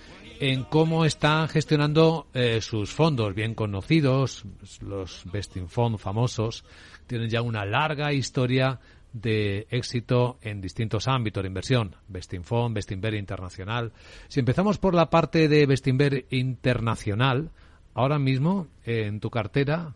en 0.40 0.64
cómo 0.64 1.04
están 1.04 1.48
gestionando 1.48 2.26
eh, 2.34 2.60
sus 2.60 2.92
fondos 2.92 3.34
bien 3.34 3.54
conocidos, 3.54 4.44
los 4.80 5.22
Besting 5.30 5.68
Fund 5.68 5.98
famosos, 5.98 6.64
tienen 7.06 7.28
ya 7.28 7.42
una 7.42 7.64
larga 7.64 8.12
historia 8.12 8.80
de 9.12 9.66
éxito 9.70 10.38
en 10.42 10.60
distintos 10.60 11.08
ámbitos 11.08 11.42
de 11.42 11.48
inversión, 11.48 11.96
Besting 12.08 12.44
Fund, 12.44 12.74
Bestinver 12.74 13.14
Internacional. 13.14 13.92
Si 14.28 14.40
empezamos 14.40 14.78
por 14.78 14.94
la 14.94 15.08
parte 15.08 15.48
de 15.48 15.64
Bestinver 15.66 16.26
Internacional, 16.30 17.50
ahora 17.94 18.18
mismo 18.18 18.68
en 18.84 19.20
tu 19.20 19.30
cartera, 19.30 19.94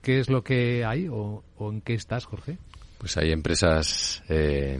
¿qué 0.00 0.18
es 0.18 0.30
lo 0.30 0.42
que 0.42 0.84
hay 0.84 1.08
o, 1.10 1.44
en 1.60 1.82
qué 1.82 1.94
estás, 1.94 2.24
Jorge? 2.24 2.58
Pues 2.98 3.16
hay 3.18 3.32
empresas 3.32 4.22
eh, 4.28 4.78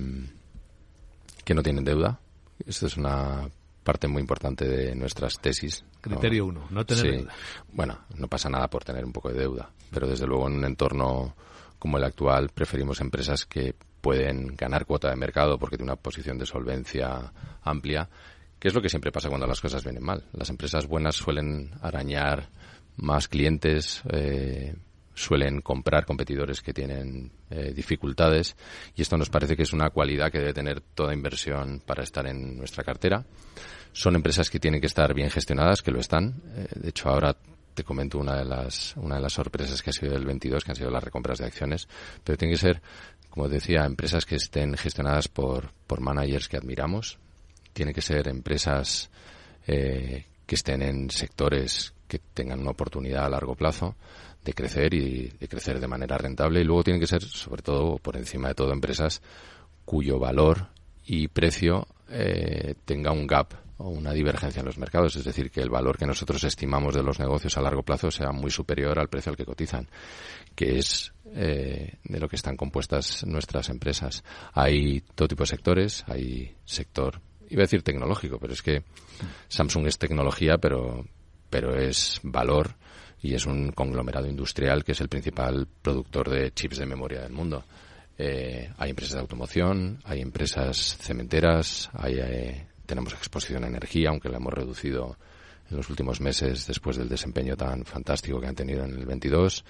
que 1.45 1.55
no 1.55 1.63
tienen 1.63 1.85
deuda. 1.85 2.21
Esto 2.67 2.87
es 2.87 2.97
una 2.97 3.49
parte 3.89 4.07
muy 4.07 4.21
importante 4.21 4.69
de 4.69 4.95
nuestras 4.95 5.41
tesis. 5.41 5.83
Criterio 6.03 6.45
uno, 6.45 6.67
no 6.69 6.85
tener 6.85 7.21
deuda. 7.21 7.33
Bueno, 7.73 7.99
no 8.19 8.29
pasa 8.29 8.51
nada 8.51 8.69
por 8.69 8.85
tener 8.85 9.03
un 9.03 9.15
poco 9.15 9.31
de 9.31 9.39
deuda, 9.39 9.71
pero 9.91 10.07
desde 10.07 10.27
luego 10.27 10.47
en 10.47 10.59
un 10.59 10.65
entorno 10.67 11.35
como 11.79 11.97
el 11.97 12.05
actual 12.05 12.51
preferimos 12.51 13.01
empresas 13.01 13.47
que 13.47 13.75
pueden 14.03 14.55
ganar 14.57 14.85
cuota 14.85 15.09
de 15.09 15.17
mercado 15.17 15.59
porque 15.59 15.79
tienen 15.79 15.93
una 15.93 16.03
posición 16.03 16.37
de 16.37 16.45
solvencia 16.45 17.33
amplia, 17.63 18.11
que 18.59 18.69
es 18.69 18.75
lo 18.75 18.83
que 18.83 18.91
siempre 18.91 19.11
pasa 19.11 19.31
cuando 19.31 19.47
las 19.47 19.63
cosas 19.63 19.83
vienen 19.83 20.05
mal. 20.05 20.23
Las 20.35 20.51
empresas 20.51 20.87
buenas 20.87 21.17
suelen 21.17 21.71
arañar 21.81 22.51
más 22.99 23.27
clientes, 23.27 24.03
eh, 24.13 24.77
suelen 25.19 25.61
comprar 25.61 26.07
competidores 26.07 26.63
que 26.63 26.73
tienen 26.73 27.33
eh, 27.51 27.73
dificultades 27.75 28.57
y 28.95 29.03
esto 29.03 29.17
nos 29.17 29.31
parece 29.31 29.57
que 29.57 29.65
es 29.65 29.73
una 29.73 29.91
cualidad 29.91 30.31
que 30.31 30.39
debe 30.39 30.55
tener 30.55 30.81
toda 30.81 31.13
inversión 31.13 31.83
para 31.85 32.05
estar 32.05 32.27
en 32.27 32.57
nuestra 32.57 32.85
cartera. 32.85 33.25
Son 33.93 34.15
empresas 34.15 34.49
que 34.49 34.61
tienen 34.61 34.81
que 34.81 34.87
estar 34.87 35.13
bien 35.15 35.31
gestionadas, 35.31 35.83
que 35.83 35.91
lo 35.91 35.99
están. 35.99 36.41
Eh, 36.55 36.69
de 36.77 36.89
hecho, 36.91 37.09
ahora 37.09 37.37
te 37.75 37.83
comento 37.83 38.19
una 38.19 38.37
de 38.37 38.45
las 38.45 38.97
una 38.97 39.17
de 39.17 39.23
las 39.23 39.33
sorpresas 39.33 39.83
que 39.83 39.91
ha 39.91 39.93
sido 39.93 40.15
el 40.15 40.25
22, 40.25 40.65
que 40.65 40.71
han 40.71 40.77
sido 40.77 40.91
las 40.91 41.03
recompras 41.03 41.39
de 41.39 41.47
acciones, 41.47 41.89
pero 42.23 42.39
tienen 42.39 42.55
que 42.55 42.61
ser, 42.61 42.81
como 43.29 43.49
decía, 43.49 43.85
empresas 43.85 44.25
que 44.25 44.37
estén 44.37 44.77
gestionadas 44.77 45.27
por 45.29 45.73
por 45.87 46.01
managers 46.01 46.49
que 46.49 46.57
admiramos. 46.57 47.19
Tienen 47.73 47.95
que 47.95 48.03
ser 48.03 48.29
empresas 48.29 49.11
eh, 49.67 50.27
que 50.47 50.55
estén 50.55 50.83
en 50.83 51.11
sectores 51.11 51.93
que 52.09 52.19
tengan 52.19 52.61
una 52.61 52.71
oportunidad 52.71 53.27
a 53.27 53.31
largo 53.31 53.55
plazo 53.55 53.95
de 54.45 54.53
crecer 54.53 54.95
y 54.95 55.29
de 55.29 55.49
crecer 55.49 55.79
de 55.79 55.89
manera 55.89 56.17
rentable 56.17 56.61
y 56.61 56.65
luego 56.65 56.83
tienen 56.83 57.01
que 57.01 57.07
ser, 57.07 57.23
sobre 57.23 57.63
todo, 57.63 57.99
por 57.99 58.17
encima 58.17 58.49
de 58.49 58.55
todo, 58.55 58.73
empresas 58.73 59.21
cuyo 59.85 60.19
valor 60.19 60.69
y 61.05 61.29
precio 61.29 61.87
eh, 62.11 62.75
tenga 62.85 63.13
un 63.13 63.27
gap 63.27 63.55
o 63.79 63.91
una 63.91 64.13
divergencia 64.13 64.61
en 64.61 64.67
los 64.67 64.79
mercados, 64.79 65.15
es 65.17 65.25
decir, 65.25 65.51
que 65.51 65.61
el 65.61 65.71
valor 65.71 65.97
que 65.97 66.07
nosotros 66.07 66.43
estimamos 66.45 66.95
de 66.95 67.03
los 67.03 67.21
negocios 67.21 67.57
a 67.57 67.63
largo 67.63 67.83
plazo 67.83 68.11
sea 68.11 68.33
muy 68.33 68.51
superior 68.51 68.99
al 68.99 69.09
precio 69.09 69.31
al 69.31 69.37
que 69.37 69.45
cotizan, 69.45 69.89
que 70.55 70.79
es 70.79 71.13
eh, 71.35 71.95
de 72.03 72.21
lo 72.21 72.29
que 72.29 72.37
están 72.37 72.57
compuestas 72.57 73.25
nuestras 73.25 73.69
empresas. 73.69 74.25
Hay 74.53 75.03
todo 75.15 75.29
tipo 75.29 75.45
de 75.45 75.49
sectores, 75.49 76.05
hay 76.09 76.57
sector, 76.65 77.21
iba 77.49 77.63
a 77.63 77.67
decir 77.67 77.83
tecnológico, 77.83 78.39
pero 78.39 78.53
es 78.53 78.63
que 78.63 78.83
Samsung 79.49 79.87
es 79.87 79.97
tecnología, 79.97 80.59
pero, 80.59 81.05
pero 81.51 81.77
es 81.77 82.21
valor 82.23 82.75
y 83.21 83.35
es 83.35 83.47
un 83.47 83.73
conglomerado 83.73 84.27
industrial 84.27 84.85
que 84.85 84.93
es 84.93 85.01
el 85.01 85.09
principal 85.09 85.67
productor 85.83 86.31
de 86.31 86.53
chips 86.53 86.79
de 86.79 86.87
memoria 86.87 87.23
del 87.23 87.33
mundo. 87.33 87.65
Eh, 88.17 88.71
hay 88.77 88.91
empresas 88.91 89.15
de 89.15 89.21
automoción, 89.21 90.01
hay 90.05 90.21
empresas 90.21 90.97
cementeras, 91.01 91.91
hay, 91.93 92.19
eh, 92.19 92.67
tenemos 92.85 93.13
exposición 93.13 93.65
a 93.65 93.69
energía, 93.69 94.11
aunque 94.11 94.29
la 94.29 94.39
hemos 94.39 94.53
reducido 94.53 95.17
en 95.71 95.77
los 95.77 95.89
últimos 95.91 96.21
meses 96.21 96.67
después 96.67 96.97
del 96.97 97.09
desempeño 97.09 97.57
tan 97.57 97.85
fantástico 97.85 98.41
que 98.41 98.47
han 98.47 98.55
tenido 98.55 98.85
en 98.85 98.91
el 98.91 99.07
22. 99.07 99.65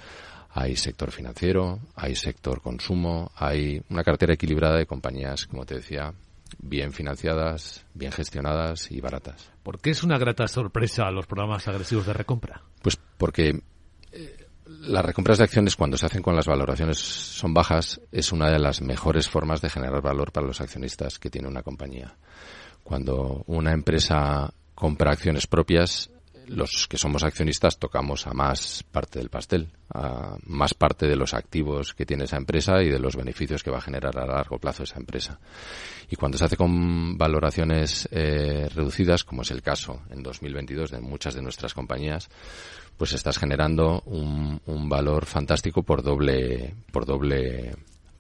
Hay 0.51 0.77
sector 0.77 1.11
financiero, 1.11 1.79
hay 1.95 2.15
sector 2.15 2.63
consumo, 2.63 3.31
hay 3.37 3.83
una 3.91 4.03
cartera 4.03 4.35
equilibrada 4.35 4.77
de 4.77 4.87
compañías, 4.87 5.47
como 5.47 5.67
te 5.67 5.75
decía, 5.75 6.15
bien 6.59 6.93
financiadas, 6.93 7.85
bien 7.95 8.13
gestionadas 8.13 8.91
y 8.91 9.01
baratas. 9.01 9.51
¿Por 9.63 9.81
qué 9.81 9.91
es 9.91 10.03
una 10.03 10.19
grata 10.19 10.47
sorpresa 10.49 11.11
los 11.11 11.27
programas 11.27 11.69
agresivos 11.69 12.07
de 12.07 12.13
recompra? 12.13 12.63
Pues 12.83 12.99
porque 13.17 13.63
eh, 14.13 14.47
las 14.67 15.05
recompras 15.05 15.39
de 15.39 15.45
acciones 15.45 15.77
cuando 15.77 15.97
se 15.97 16.07
hacen 16.07 16.23
con 16.23 16.37
las 16.37 16.47
valoraciones 16.47 16.99
son 16.99 17.55
bajas 17.55 18.01
es 18.13 18.33
una 18.33 18.51
de 18.51 18.59
las 18.59 18.81
mejores 18.81 19.29
formas 19.29 19.61
de 19.61 19.71
generar 19.71 20.03
valor 20.03 20.33
para 20.33 20.47
los 20.47 20.61
accionistas 20.61 21.19
que 21.19 21.31
tiene 21.31 21.49
una 21.49 21.63
compañía. 21.63 22.17
Cuando 22.83 23.45
una 23.47 23.73
empresa 23.73 24.53
compra 24.75 25.13
acciones 25.13 25.47
propias 25.47 26.11
los 26.49 26.89
que 26.89 26.97
somos 26.97 27.23
accionistas 27.23 27.79
tocamos 27.79 28.27
a 28.27 28.33
más 28.33 28.83
parte 28.83 29.19
del 29.19 29.29
pastel, 29.29 29.69
a 29.93 30.37
más 30.47 30.75
parte 30.75 31.07
de 31.07 31.17
los 31.17 31.35
activos 31.35 31.95
que 31.95 32.07
tiene 32.07 32.25
esa 32.25 32.37
empresa 32.37 32.83
y 32.83 32.89
de 32.89 32.99
los 32.99 33.17
beneficios 33.17 33.63
que 33.63 33.71
va 33.71 33.79
a 33.79 33.83
generar 33.83 34.19
a 34.19 34.27
largo 34.27 34.59
plazo 34.59 34.83
esa 34.83 34.99
empresa. 34.99 35.39
Y 36.11 36.17
cuando 36.17 36.39
se 36.39 36.45
hace 36.45 36.57
con 36.57 37.19
valoraciones 37.19 38.09
eh, 38.11 38.69
reducidas, 38.75 39.25
como 39.25 39.43
es 39.43 39.51
el 39.51 39.63
caso 39.63 40.03
en 40.11 40.23
2022 40.23 40.91
de 40.91 41.01
muchas 41.01 41.35
de 41.35 41.43
nuestras 41.43 41.75
compañías, 41.75 42.29
pues 42.97 43.13
estás 43.13 43.39
generando 43.39 44.03
un, 44.07 44.61
un 44.67 44.89
valor 44.89 45.27
fantástico 45.27 45.83
por 45.83 46.03
doble, 46.03 46.75
por 46.91 47.05
doble, 47.05 47.77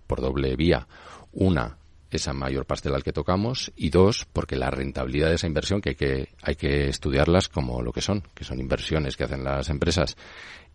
por 0.06 0.20
doble 0.20 0.54
vía. 0.54 0.86
Una, 1.32 1.77
esa 2.10 2.32
mayor 2.32 2.66
pastel 2.66 2.94
al 2.94 3.02
que 3.02 3.12
tocamos 3.12 3.72
y 3.76 3.90
dos, 3.90 4.26
porque 4.32 4.56
la 4.56 4.70
rentabilidad 4.70 5.28
de 5.28 5.34
esa 5.34 5.46
inversión 5.46 5.80
que 5.80 5.90
hay 5.90 5.94
que, 5.94 6.28
hay 6.42 6.56
que 6.56 6.88
estudiarlas 6.88 7.48
como 7.48 7.82
lo 7.82 7.92
que 7.92 8.00
son, 8.00 8.22
que 8.34 8.44
son 8.44 8.60
inversiones 8.60 9.16
que 9.16 9.24
hacen 9.24 9.44
las 9.44 9.68
empresas 9.68 10.16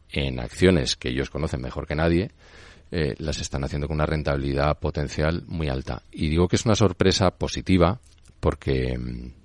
en 0.09 0.39
acciones 0.39 0.95
que 0.95 1.09
ellos 1.09 1.29
conocen 1.29 1.61
mejor 1.61 1.87
que 1.87 1.95
nadie, 1.95 2.31
eh, 2.91 3.15
las 3.17 3.39
están 3.39 3.63
haciendo 3.63 3.87
con 3.87 3.95
una 3.95 4.05
rentabilidad 4.05 4.77
potencial 4.79 5.43
muy 5.47 5.69
alta. 5.69 6.03
Y 6.11 6.29
digo 6.29 6.47
que 6.47 6.55
es 6.57 6.65
una 6.65 6.75
sorpresa 6.75 7.31
positiva 7.31 7.99
porque 8.39 8.97
mm, 8.97 9.42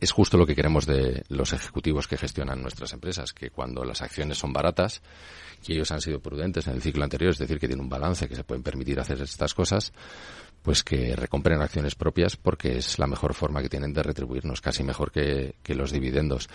es 0.00 0.12
justo 0.12 0.38
lo 0.38 0.46
que 0.46 0.56
queremos 0.56 0.86
de 0.86 1.24
los 1.28 1.52
ejecutivos 1.52 2.08
que 2.08 2.16
gestionan 2.16 2.62
nuestras 2.62 2.92
empresas, 2.94 3.32
que 3.32 3.50
cuando 3.50 3.84
las 3.84 4.00
acciones 4.00 4.38
son 4.38 4.52
baratas, 4.52 5.02
y 5.66 5.74
ellos 5.74 5.90
han 5.92 6.00
sido 6.00 6.20
prudentes 6.20 6.66
en 6.66 6.74
el 6.74 6.82
ciclo 6.82 7.04
anterior, 7.04 7.32
es 7.32 7.38
decir, 7.38 7.58
que 7.58 7.68
tienen 7.68 7.84
un 7.84 7.90
balance, 7.90 8.26
que 8.26 8.34
se 8.34 8.44
pueden 8.44 8.62
permitir 8.62 8.98
hacer 8.98 9.20
estas 9.20 9.52
cosas, 9.52 9.92
pues 10.62 10.82
que 10.82 11.14
recompren 11.14 11.60
acciones 11.60 11.94
propias 11.94 12.36
porque 12.36 12.78
es 12.78 12.98
la 12.98 13.06
mejor 13.06 13.34
forma 13.34 13.60
que 13.60 13.68
tienen 13.68 13.92
de 13.92 14.02
retribuirnos, 14.02 14.62
casi 14.62 14.82
mejor 14.82 15.12
que, 15.12 15.54
los 15.68 15.92
dividendos. 15.92 16.48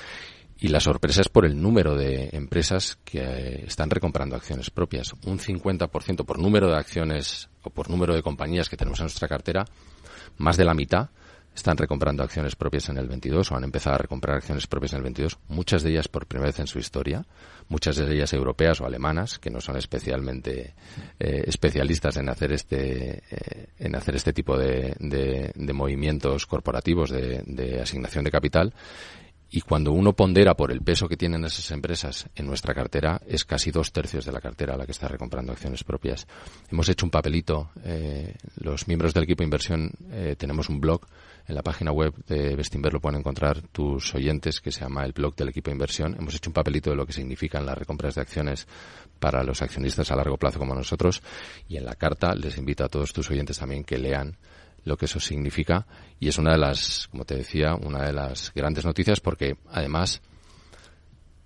Y 0.57 0.69
la 0.69 0.79
sorpresa 0.79 1.21
es 1.21 1.29
por 1.29 1.45
el 1.45 1.61
número 1.61 1.95
de 1.95 2.29
empresas 2.31 2.97
que 3.03 3.19
eh, 3.19 3.65
están 3.67 3.89
recomprando 3.89 4.35
acciones 4.35 4.69
propias. 4.69 5.13
Un 5.25 5.37
50% 5.37 6.25
por 6.25 6.39
número 6.39 6.69
de 6.69 6.77
acciones 6.77 7.49
o 7.61 7.69
por 7.69 7.89
número 7.89 8.15
de 8.15 8.23
compañías 8.23 8.69
que 8.69 8.77
tenemos 8.77 8.99
en 8.99 9.05
nuestra 9.05 9.27
cartera, 9.27 9.65
más 10.37 10.55
de 10.55 10.65
la 10.65 10.73
mitad 10.73 11.09
están 11.55 11.77
recomprando 11.77 12.21
acciones 12.21 12.55
propias 12.55 12.89
en 12.89 12.97
el 12.97 13.07
22 13.07 13.51
o 13.51 13.55
han 13.55 13.63
empezado 13.63 13.95
a 13.95 13.99
recomprar 13.99 14.37
acciones 14.37 14.67
propias 14.67 14.93
en 14.93 14.97
el 14.97 15.03
22, 15.03 15.37
muchas 15.47 15.83
de 15.83 15.91
ellas 15.91 16.07
por 16.07 16.27
primera 16.27 16.49
vez 16.49 16.59
en 16.59 16.67
su 16.67 16.79
historia, 16.79 17.25
muchas 17.69 17.95
de 17.95 18.13
ellas 18.13 18.33
europeas 18.33 18.81
o 18.81 18.85
alemanas, 18.85 19.39
que 19.39 19.49
no 19.49 19.61
son 19.61 19.77
especialmente 19.77 20.75
eh, 21.19 21.43
especialistas 21.47 22.17
en 22.17 22.29
hacer 22.29 22.51
este, 22.51 23.23
eh, 23.29 23.67
en 23.79 23.95
hacer 23.95 24.15
este 24.15 24.33
tipo 24.33 24.57
de, 24.57 24.95
de, 24.99 25.73
movimientos 25.73 26.45
corporativos 26.45 27.09
de, 27.09 27.43
de 27.45 27.81
asignación 27.81 28.23
de 28.23 28.31
capital 28.31 28.73
y 29.55 29.61
cuando 29.61 29.93
uno 29.93 30.11
pondera 30.11 30.53
por 30.53 30.69
el 30.69 30.81
peso 30.81 31.07
que 31.07 31.15
tienen 31.15 31.45
esas 31.45 31.71
empresas 31.71 32.27
en 32.35 32.45
nuestra 32.45 32.73
cartera, 32.73 33.21
es 33.25 33.45
casi 33.45 33.71
dos 33.71 33.93
tercios 33.93 34.25
de 34.25 34.33
la 34.33 34.41
cartera 34.41 34.75
la 34.75 34.85
que 34.85 34.91
está 34.91 35.07
recomprando 35.07 35.53
acciones 35.53 35.81
propias. 35.85 36.27
Hemos 36.69 36.89
hecho 36.89 37.05
un 37.05 37.09
papelito, 37.09 37.69
eh, 37.85 38.35
los 38.57 38.85
miembros 38.89 39.13
del 39.13 39.23
equipo 39.23 39.39
de 39.39 39.45
inversión 39.45 39.91
eh, 40.11 40.35
tenemos 40.37 40.67
un 40.67 40.81
blog 40.81 41.07
en 41.47 41.55
la 41.55 41.63
página 41.63 41.93
web 41.93 42.13
de 42.27 42.53
Bestinver 42.55 42.91
lo 42.91 42.99
pueden 42.99 43.19
encontrar 43.19 43.61
tus 43.61 44.13
oyentes, 44.13 44.59
que 44.59 44.73
se 44.73 44.81
llama 44.81 45.05
el 45.05 45.13
blog 45.13 45.35
del 45.35 45.49
equipo 45.49 45.69
de 45.69 45.75
inversión. 45.75 46.17
Hemos 46.19 46.35
hecho 46.35 46.49
un 46.49 46.53
papelito 46.55 46.89
de 46.89 46.97
lo 46.97 47.05
que 47.05 47.13
significan 47.13 47.65
las 47.65 47.77
recompras 47.77 48.15
de 48.15 48.21
acciones 48.21 48.67
para 49.19 49.43
los 49.43 49.61
accionistas 49.61 50.11
a 50.11 50.17
largo 50.17 50.37
plazo 50.37 50.59
como 50.59 50.75
nosotros. 50.75 51.21
Y 51.69 51.77
en 51.77 51.85
la 51.85 51.95
carta 51.95 52.35
les 52.35 52.57
invito 52.57 52.83
a 52.83 52.89
todos 52.89 53.13
tus 53.13 53.29
oyentes 53.29 53.59
también 53.59 53.83
que 53.83 53.99
lean 53.99 54.35
lo 54.85 54.97
que 54.97 55.05
eso 55.05 55.19
significa 55.19 55.85
y 56.19 56.29
es 56.29 56.37
una 56.37 56.53
de 56.53 56.59
las, 56.59 57.07
como 57.11 57.25
te 57.25 57.35
decía, 57.35 57.75
una 57.75 58.03
de 58.03 58.13
las 58.13 58.53
grandes 58.53 58.85
noticias 58.85 59.19
porque 59.19 59.57
además 59.69 60.21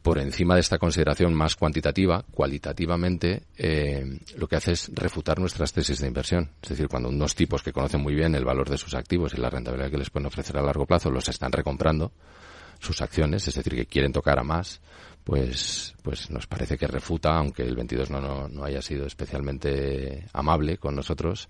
por 0.01 0.17
encima 0.17 0.55
de 0.55 0.61
esta 0.61 0.77
consideración 0.77 1.33
más 1.33 1.55
cuantitativa, 1.55 2.23
cualitativamente, 2.31 3.43
eh, 3.57 4.19
lo 4.37 4.47
que 4.47 4.55
hace 4.55 4.71
es 4.71 4.89
refutar 4.93 5.39
nuestras 5.39 5.73
tesis 5.73 5.99
de 5.99 6.07
inversión. 6.07 6.51
Es 6.61 6.69
decir, 6.69 6.87
cuando 6.87 7.09
unos 7.09 7.35
tipos 7.35 7.61
que 7.61 7.73
conocen 7.73 8.01
muy 8.01 8.15
bien 8.15 8.33
el 8.33 8.45
valor 8.45 8.69
de 8.69 8.77
sus 8.77 8.95
activos 8.95 9.33
y 9.33 9.41
la 9.41 9.49
rentabilidad 9.49 9.91
que 9.91 9.97
les 9.97 10.09
pueden 10.09 10.27
ofrecer 10.27 10.57
a 10.57 10.61
largo 10.61 10.85
plazo 10.85 11.11
los 11.11 11.27
están 11.27 11.51
recomprando, 11.51 12.13
sus 12.79 13.01
acciones, 13.01 13.45
es 13.47 13.55
decir, 13.55 13.75
que 13.75 13.85
quieren 13.85 14.13
tocar 14.13 14.39
a 14.39 14.43
más, 14.43 14.79
pues, 15.25 15.95
pues 16.01 16.31
nos 16.31 16.47
parece 16.47 16.77
que 16.77 16.87
refuta, 16.87 17.35
aunque 17.35 17.63
el 17.63 17.75
22 17.75 18.09
no, 18.09 18.21
no, 18.21 18.47
no 18.47 18.63
haya 18.63 18.81
sido 18.81 19.05
especialmente 19.05 20.25
amable 20.31 20.77
con 20.77 20.95
nosotros, 20.95 21.49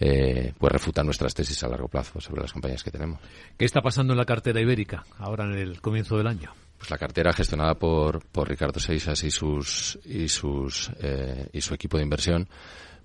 eh, 0.00 0.52
pues 0.56 0.72
refuta 0.72 1.02
nuestras 1.02 1.34
tesis 1.34 1.62
a 1.64 1.68
largo 1.68 1.88
plazo 1.88 2.20
sobre 2.20 2.42
las 2.42 2.52
compañías 2.52 2.82
que 2.82 2.90
tenemos. 2.90 3.20
¿Qué 3.56 3.64
está 3.64 3.80
pasando 3.80 4.12
en 4.12 4.18
la 4.18 4.24
cartera 4.24 4.60
ibérica 4.60 5.04
ahora 5.18 5.44
en 5.44 5.54
el 5.54 5.80
comienzo 5.80 6.16
del 6.16 6.26
año? 6.26 6.52
Pues 6.78 6.90
la 6.90 6.98
cartera 6.98 7.32
gestionada 7.32 7.74
por, 7.74 8.24
por 8.26 8.48
Ricardo 8.48 8.78
Seixas 8.78 9.24
y 9.24 9.30
sus 9.30 9.98
y 10.04 10.28
sus 10.28 10.90
eh, 11.00 11.48
y 11.52 11.60
su 11.60 11.74
equipo 11.74 11.96
de 11.96 12.04
inversión, 12.04 12.48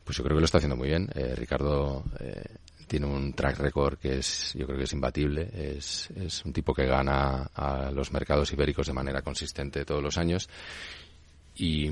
pues 0.04 0.18
yo 0.18 0.24
creo 0.24 0.38
que 0.38 0.42
lo 0.42 0.46
está 0.46 0.60
haciendo 0.60 0.76
muy 0.76 0.90
bien. 0.90 1.10
Eh, 1.16 1.34
Ricardo 1.36 2.04
eh, 2.20 2.44
tiene 2.86 3.08
un 3.08 3.34
track 3.34 3.58
record 3.58 3.98
que 3.98 4.20
es, 4.20 4.54
yo 4.54 4.68
creo 4.68 4.78
que 4.78 4.84
es 4.84 4.94
imbatible. 4.94 5.50
Es, 5.52 6.12
es 6.12 6.46
un 6.46 6.54
tipo 6.54 6.76
que 6.76 6.86
gana 6.86 7.50
a 7.56 7.90
los 7.90 8.12
mercados 8.12 8.54
ibéricos 8.54 8.86
de 8.86 8.94
manera 8.94 9.24
consistente 9.24 9.86
todos 9.86 10.04
los 10.04 10.20
años 10.20 10.48
y, 11.56 11.90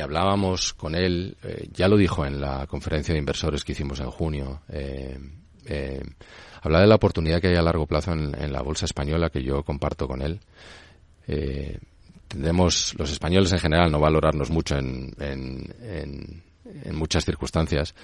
hablábamos 0.00 0.74
con 0.74 0.94
él, 0.94 1.36
eh, 1.42 1.68
ya 1.72 1.88
lo 1.88 1.96
dijo 1.96 2.24
en 2.24 2.40
la 2.40 2.66
conferencia 2.66 3.12
de 3.12 3.20
inversores 3.20 3.64
que 3.64 3.72
hicimos 3.72 4.00
en 4.00 4.10
junio, 4.10 4.62
eh, 4.68 5.18
Eh, 5.66 6.02
habla 6.62 6.80
de 6.80 6.86
la 6.86 6.94
oportunidad 6.96 7.40
que 7.40 7.48
hay 7.48 7.56
a 7.56 7.62
largo 7.62 7.86
plazo 7.86 8.12
en, 8.12 8.52
la 8.52 8.62
bolsa 8.62 8.84
española 8.84 9.30
que 9.30 9.42
yo 9.42 9.62
comparto 9.62 10.06
con 10.06 10.22
él. 10.22 10.40
Eh, 11.26 11.78
tendemos 12.28 12.94
los 12.98 13.10
españoles 13.10 13.52
en 13.52 13.58
general 13.58 13.90
no 13.90 14.00
valorarnos 14.00 14.50
mucho 14.50 14.76
en, 14.76 15.14
en, 15.18 16.42
en, 16.84 16.94
muchas 16.94 17.24
circunstancias 17.24 17.94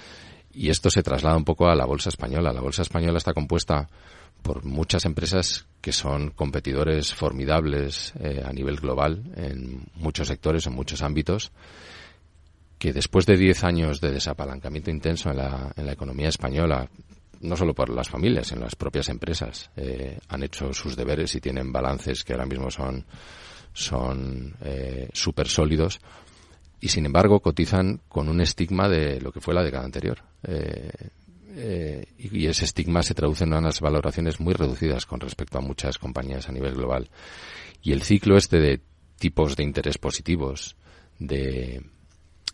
y 0.53 0.71
esto 0.71 0.91
se 0.91 1.03
traslada 1.03 1.37
un 1.37 1.45
poco 1.45 1.69
a 1.69 1.75
la 1.75 1.85
bolsa 1.85 2.09
española. 2.09 2.53
La 2.53 2.61
bolsa 2.61 2.83
española 2.83 3.19
está 3.19 3.35
compuesta 3.35 3.89
por 4.43 4.65
muchas 4.65 5.05
empresas 5.05 5.67
que 5.81 5.93
son 5.93 6.31
competidores 6.31 7.15
formidables 7.15 8.13
eh, 8.21 8.43
a 8.45 8.53
nivel 8.53 8.77
global 8.77 9.23
en 9.37 9.87
muchos 9.95 10.29
sectores, 10.29 10.67
en 10.67 10.75
muchos 10.75 11.03
ámbitos, 11.03 11.53
que 12.79 12.93
después 12.93 13.27
de 13.27 13.37
10 13.37 13.65
años 13.65 14.01
de 14.01 14.11
desapalancamiento 14.11 14.91
intenso 14.91 15.31
en 15.31 15.39
la, 15.39 15.73
en 15.77 15.87
la 15.87 15.93
economía 15.93 16.29
española, 16.29 16.89
no 17.41 17.57
solo 17.57 17.75
por 17.75 17.89
las 17.89 18.09
familias, 18.09 18.49
sino 18.49 18.63
las 18.63 18.77
propias 18.77 19.09
empresas, 19.09 19.71
eh, 19.77 20.19
han 20.29 20.43
hecho 20.43 20.73
sus 20.73 20.97
deberes 20.97 21.35
y 21.35 21.41
tienen 21.41 21.73
balances 21.73 22.23
que 22.23 22.35
ahora 22.35 22.47
mismo 22.47 22.71
son, 22.71 23.05
son 23.73 24.55
eh, 24.63 25.09
súper 25.13 25.49
sólidos 25.49 26.01
y 26.81 26.89
sin 26.89 27.07
embargo 27.07 27.41
cotizan 27.41 28.01
con 28.09 28.29
un 28.29 28.41
estigma 28.41 28.89
de 28.89 29.21
lo 29.21 29.33
que 29.33 29.41
fue 29.41 29.55
la 29.55 29.63
década 29.63 29.85
anterior. 29.85 30.23
Eh, 30.43 30.91
eh, 31.57 32.05
y, 32.19 32.47
ese 32.47 32.65
estigma 32.65 33.03
se 33.03 33.15
traduce 33.15 33.45
en 33.45 33.53
unas 33.53 33.81
valoraciones 33.81 34.41
muy 34.41 34.55
reducidas 34.55 35.07
con 35.07 35.21
respecto 35.21 35.59
a 35.59 35.63
muchas 35.63 35.99
compañías 35.99 36.49
a 36.49 36.53
nivel 36.53 36.75
global. 36.75 37.09
Y 37.83 37.93
el 37.93 38.03
ciclo 38.03 38.37
este 38.37 38.59
de 38.59 38.81
tipos 39.19 39.57
de 39.57 39.65
interés 39.65 39.99
positivos, 39.99 40.77
de 41.19 41.83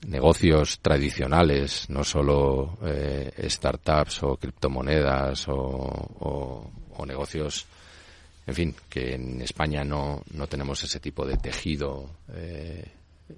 negocios 0.07 0.81
tradicionales, 0.81 1.89
no 1.89 2.05
solo 2.05 2.79
eh, 2.83 3.33
startups 3.49 4.23
o 4.23 4.37
criptomonedas 4.37 5.47
o, 5.49 6.71
negocios, 7.07 7.67
en 8.47 8.55
fin, 8.55 8.75
que 8.89 9.15
en 9.15 9.41
España 9.43 9.85
no, 9.85 10.23
no 10.33 10.47
tenemos 10.47 10.83
ese 10.83 10.99
tipo 10.99 11.25
de 11.25 11.37
tejido, 11.37 12.11
eh, 12.33 12.85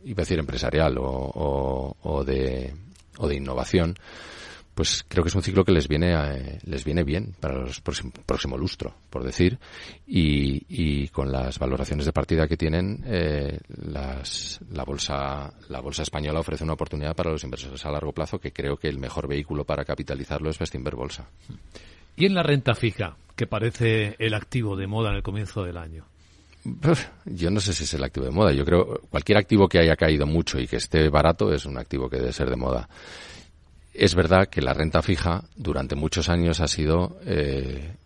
iba 0.05 0.23
a 0.23 0.25
decir 0.25 0.39
empresarial 0.39 0.97
o, 0.99 1.97
o, 2.03 2.25
de, 2.25 2.73
o 3.19 3.29
de 3.29 3.35
innovación, 3.35 3.95
pues 4.79 5.05
creo 5.09 5.25
que 5.25 5.29
es 5.29 5.35
un 5.35 5.43
ciclo 5.43 5.65
que 5.65 5.73
les 5.73 5.89
viene 5.89 6.15
eh, 6.15 6.59
les 6.63 6.85
viene 6.85 7.03
bien 7.03 7.35
para 7.41 7.65
el 7.65 7.73
próximo, 8.25 8.57
lustro, 8.57 8.95
por 9.11 9.25
decir, 9.25 9.59
y, 10.07 11.09
con 11.09 11.33
las 11.33 11.59
valoraciones 11.59 12.07
de 12.07 12.13
partida 12.13 12.47
que 12.47 12.57
tienen, 12.57 13.03
eh, 13.05 13.59
la 13.91 14.85
bolsa 14.85 15.53
la 15.69 15.81
bolsa 15.81 16.03
española 16.03 16.39
ofrece 16.39 16.63
una 16.63 16.75
oportunidad 16.75 17.17
para 17.17 17.33
los 17.33 17.43
inversores 17.43 17.85
a 17.85 17.91
largo 17.91 18.13
plazo 18.13 18.39
que 18.39 18.53
creo 18.53 18.77
que 18.77 18.87
el 18.87 19.01
mejor 19.01 19.27
vehículo 19.27 19.65
para 19.65 19.85
capitalizarlo 19.85 20.49
es 20.49 20.61
Bestinver 20.61 20.95
Bolsa. 20.95 21.29
Y 22.15 22.27
en 22.27 22.35
la 22.35 22.45
renta 22.45 22.77
fija, 22.77 23.17
que 23.35 23.49
parece 23.49 24.15
el 24.21 24.33
activo 24.33 24.77
de 24.77 24.87
moda 24.87 25.11
en 25.11 25.17
el 25.17 25.23
comienzo 25.25 25.65
del 25.65 25.77
año. 25.77 26.05
Yo 27.25 27.51
no 27.51 27.59
sé 27.59 27.73
si 27.73 27.83
es 27.83 27.95
el 27.95 28.05
activo 28.05 28.27
de 28.27 28.33
moda. 28.33 28.53
Yo 28.53 28.65
creo 28.65 29.01
cualquier 29.11 29.39
activo 29.39 29.69
que 29.69 29.81
haya 29.81 29.97
caído 29.97 30.25
mucho 30.25 30.61
y 30.61 30.69
que 30.69 30.77
esté 30.77 31.09
barato 31.09 31.53
es 31.53 31.67
un 31.67 31.79
activo 31.79 32.09
que 32.09 32.19
debe 32.19 32.33
ser 32.33 32.49
de 32.49 32.57
moda. 32.57 32.89
Es 33.99 34.15
verdad 34.15 34.47
que 34.49 34.63
la 34.63 34.75
renta 34.75 35.03
fija 35.03 35.43
durante 35.57 35.97
muchos 35.97 36.29
años 36.29 36.61
ha 36.61 36.69
sido, 36.69 37.19
eh, 37.27 37.97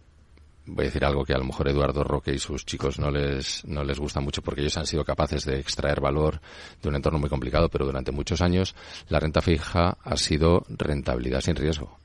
voy 0.65 0.85
a 0.85 0.89
decir 0.89 1.05
algo 1.05 1.23
que 1.23 1.35
a 1.35 1.39
lo 1.39 1.45
mejor 1.45 1.69
Eduardo 1.69 2.03
Roque 2.03 2.33
y 2.33 2.39
sus 2.39 2.65
chicos 2.65 2.99
no 2.99 3.11
les, 3.11 3.63
no 3.67 3.85
les 3.85 3.99
gusta 3.99 4.19
mucho 4.19 4.41
porque 4.41 4.63
ellos 4.63 4.79
han 4.79 4.87
sido 4.87 5.05
capaces 5.05 5.45
de 5.45 5.61
extraer 5.61 6.01
valor 6.01 6.41
de 6.81 6.89
un 6.89 6.97
entorno 6.97 7.19
muy 7.19 7.29
complicado, 7.29 7.69
pero 7.69 7.85
durante 7.85 8.11
muchos 8.11 8.41
años 8.41 8.75
la 9.11 9.21
renta 9.21 9.43
fija 9.43 9.99
ha 10.03 10.17
sido 10.17 10.65
rentabilidad 10.67 11.43
sin 11.43 11.57
riesgo. 11.57 11.99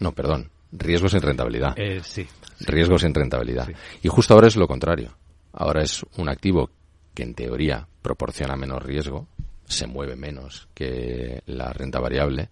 No, 0.00 0.10
perdón, 0.10 0.50
riesgo 0.72 1.08
sin 1.08 1.22
rentabilidad. 1.22 1.78
Eh, 1.78 2.00
sí, 2.02 2.26
Riesgo 2.58 2.98
sin 2.98 3.14
rentabilidad. 3.14 3.68
Y 4.02 4.08
justo 4.08 4.34
ahora 4.34 4.48
es 4.48 4.56
lo 4.56 4.66
contrario. 4.66 5.16
Ahora 5.52 5.80
es 5.80 6.04
un 6.16 6.28
activo 6.28 6.70
que 7.14 7.22
en 7.22 7.34
teoría 7.34 7.86
proporciona 8.02 8.56
menos 8.56 8.82
riesgo, 8.82 9.28
se 9.66 9.86
mueve 9.86 10.16
menos 10.16 10.68
que 10.74 11.42
la 11.46 11.72
renta 11.72 12.00
variable 12.00 12.50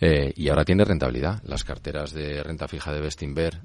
eh, 0.00 0.32
y 0.34 0.48
ahora 0.48 0.64
tiene 0.64 0.84
rentabilidad. 0.84 1.42
Las 1.44 1.64
carteras 1.64 2.12
de 2.12 2.42
renta 2.42 2.66
fija 2.66 2.92
de 2.92 3.00
Bestinver, 3.00 3.60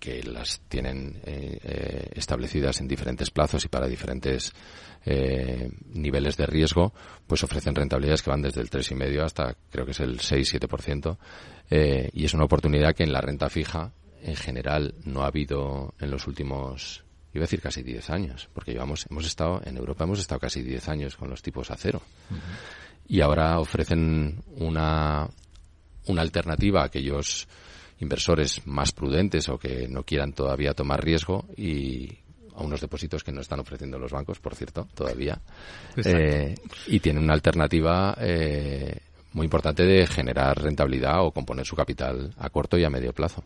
que 0.00 0.22
las 0.22 0.62
tienen 0.68 1.20
eh, 1.26 1.58
eh, 1.62 2.10
establecidas 2.14 2.80
en 2.80 2.88
diferentes 2.88 3.30
plazos 3.30 3.64
y 3.64 3.68
para 3.68 3.86
diferentes 3.86 4.52
niveles 5.92 6.38
de 6.38 6.46
riesgo, 6.46 6.94
pues 7.26 7.44
ofrecen 7.44 7.74
rentabilidades 7.74 8.22
que 8.22 8.30
van 8.30 8.40
desde 8.40 8.62
el 8.62 8.70
3,5 8.70 9.22
hasta 9.22 9.54
creo 9.70 9.84
que 9.84 9.90
es 9.90 10.00
el 10.00 10.18
6-7%. 10.18 11.18
y 12.10 12.24
es 12.24 12.32
una 12.32 12.44
oportunidad 12.44 12.94
que 12.94 13.02
en 13.02 13.12
la 13.12 13.20
renta 13.20 13.50
fija 13.50 13.92
en 14.22 14.34
general 14.34 14.94
no 15.04 15.24
ha 15.24 15.26
habido 15.26 15.92
en 16.00 16.10
los 16.10 16.26
últimos 16.26 17.04
iba 17.34 17.42
a 17.42 17.46
decir 17.46 17.60
casi 17.60 17.82
10 17.82 18.10
años, 18.10 18.48
porque 18.52 18.72
llevamos, 18.72 19.06
hemos 19.10 19.26
estado, 19.26 19.60
en 19.64 19.76
Europa 19.76 20.04
hemos 20.04 20.20
estado 20.20 20.40
casi 20.40 20.62
10 20.62 20.88
años 20.88 21.16
con 21.16 21.28
los 21.28 21.42
tipos 21.42 21.70
a 21.70 21.76
cero. 21.76 22.00
Y 23.08 23.20
ahora 23.20 23.58
ofrecen 23.58 24.42
una, 24.56 25.28
una 26.06 26.22
alternativa 26.22 26.82
a 26.82 26.86
aquellos 26.86 27.48
inversores 28.00 28.66
más 28.66 28.92
prudentes 28.92 29.48
o 29.48 29.58
que 29.58 29.88
no 29.88 30.04
quieran 30.04 30.32
todavía 30.32 30.74
tomar 30.74 31.04
riesgo 31.04 31.44
y 31.56 32.08
a 32.54 32.62
unos 32.62 32.80
depósitos 32.80 33.24
que 33.24 33.32
no 33.32 33.40
están 33.40 33.60
ofreciendo 33.60 33.98
los 33.98 34.12
bancos, 34.12 34.38
por 34.38 34.54
cierto, 34.54 34.86
todavía. 34.94 35.40
Eh, 35.96 36.54
y 36.86 37.00
tienen 37.00 37.24
una 37.24 37.34
alternativa 37.34 38.16
eh, 38.20 38.96
muy 39.32 39.44
importante 39.44 39.82
de 39.82 40.06
generar 40.06 40.62
rentabilidad 40.62 41.24
o 41.24 41.32
componer 41.32 41.66
su 41.66 41.74
capital 41.74 42.32
a 42.38 42.48
corto 42.50 42.78
y 42.78 42.84
a 42.84 42.90
medio 42.90 43.12
plazo. 43.12 43.42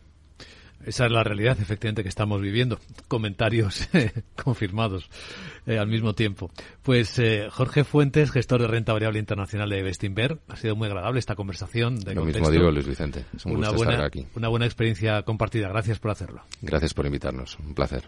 Esa 0.89 1.05
es 1.05 1.13
la 1.13 1.23
realidad, 1.23 1.59
efectivamente, 1.61 2.03
que 2.03 2.09
estamos 2.09 2.41
viviendo. 2.41 2.79
Comentarios 3.09 3.87
confirmados 4.43 5.11
eh, 5.67 5.79
al 5.79 5.87
mismo 5.87 6.15
tiempo. 6.15 6.51
Pues 6.83 7.19
eh, 7.19 7.49
Jorge 7.51 7.85
Fuentes, 7.85 8.31
gestor 8.31 8.63
de 8.63 8.69
renta 8.69 8.95
variable 8.95 9.19
internacional 9.19 9.69
de 9.69 9.83
Bestinver, 9.83 10.39
ha 10.49 10.57
sido 10.57 10.77
muy 10.77 10.89
agradable 10.89 11.19
esta 11.19 11.35
conversación. 11.35 12.01
De 12.01 12.15
Lo 12.15 12.25
mismo 12.25 12.51
digo, 12.51 12.71
Luis 12.71 12.87
Vicente. 12.87 13.27
Es 13.37 13.45
un 13.45 13.57
una 13.57 13.69
gusto 13.69 13.77
buena, 13.77 13.93
estar 13.93 14.07
aquí. 14.07 14.27
Una 14.35 14.49
buena 14.49 14.65
experiencia 14.65 15.23
compartida. 15.25 15.69
Gracias 15.69 15.99
por 15.99 16.11
hacerlo. 16.11 16.43
Gracias 16.63 16.95
por 16.95 17.05
invitarnos. 17.05 17.59
Un 17.59 17.75
placer. 17.75 18.05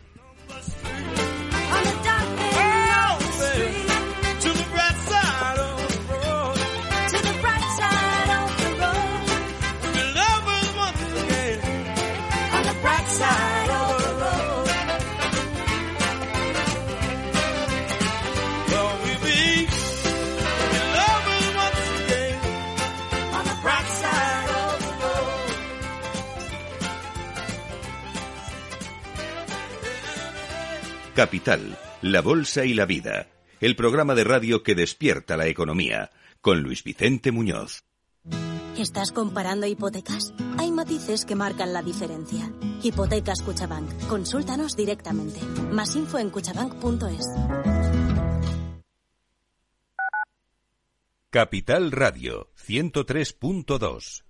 Capital, 31.20 31.76
la 32.00 32.22
Bolsa 32.22 32.64
y 32.64 32.72
la 32.72 32.86
Vida, 32.86 33.28
el 33.60 33.76
programa 33.76 34.14
de 34.14 34.24
radio 34.24 34.62
que 34.62 34.74
despierta 34.74 35.36
la 35.36 35.48
economía, 35.48 36.10
con 36.40 36.62
Luis 36.62 36.82
Vicente 36.82 37.30
Muñoz. 37.30 37.84
¿Estás 38.78 39.12
comparando 39.12 39.66
hipotecas? 39.66 40.32
Hay 40.56 40.70
matices 40.70 41.26
que 41.26 41.34
marcan 41.34 41.74
la 41.74 41.82
diferencia. 41.82 42.50
Hipotecas 42.82 43.42
Cuchabank. 43.42 44.06
Consúltanos 44.08 44.76
directamente. 44.76 45.40
Más 45.70 45.94
info 45.94 46.16
en 46.16 46.30
cuchabank.es. 46.30 47.26
Capital 51.28 51.92
Radio 51.92 52.48
103.2 52.66 54.29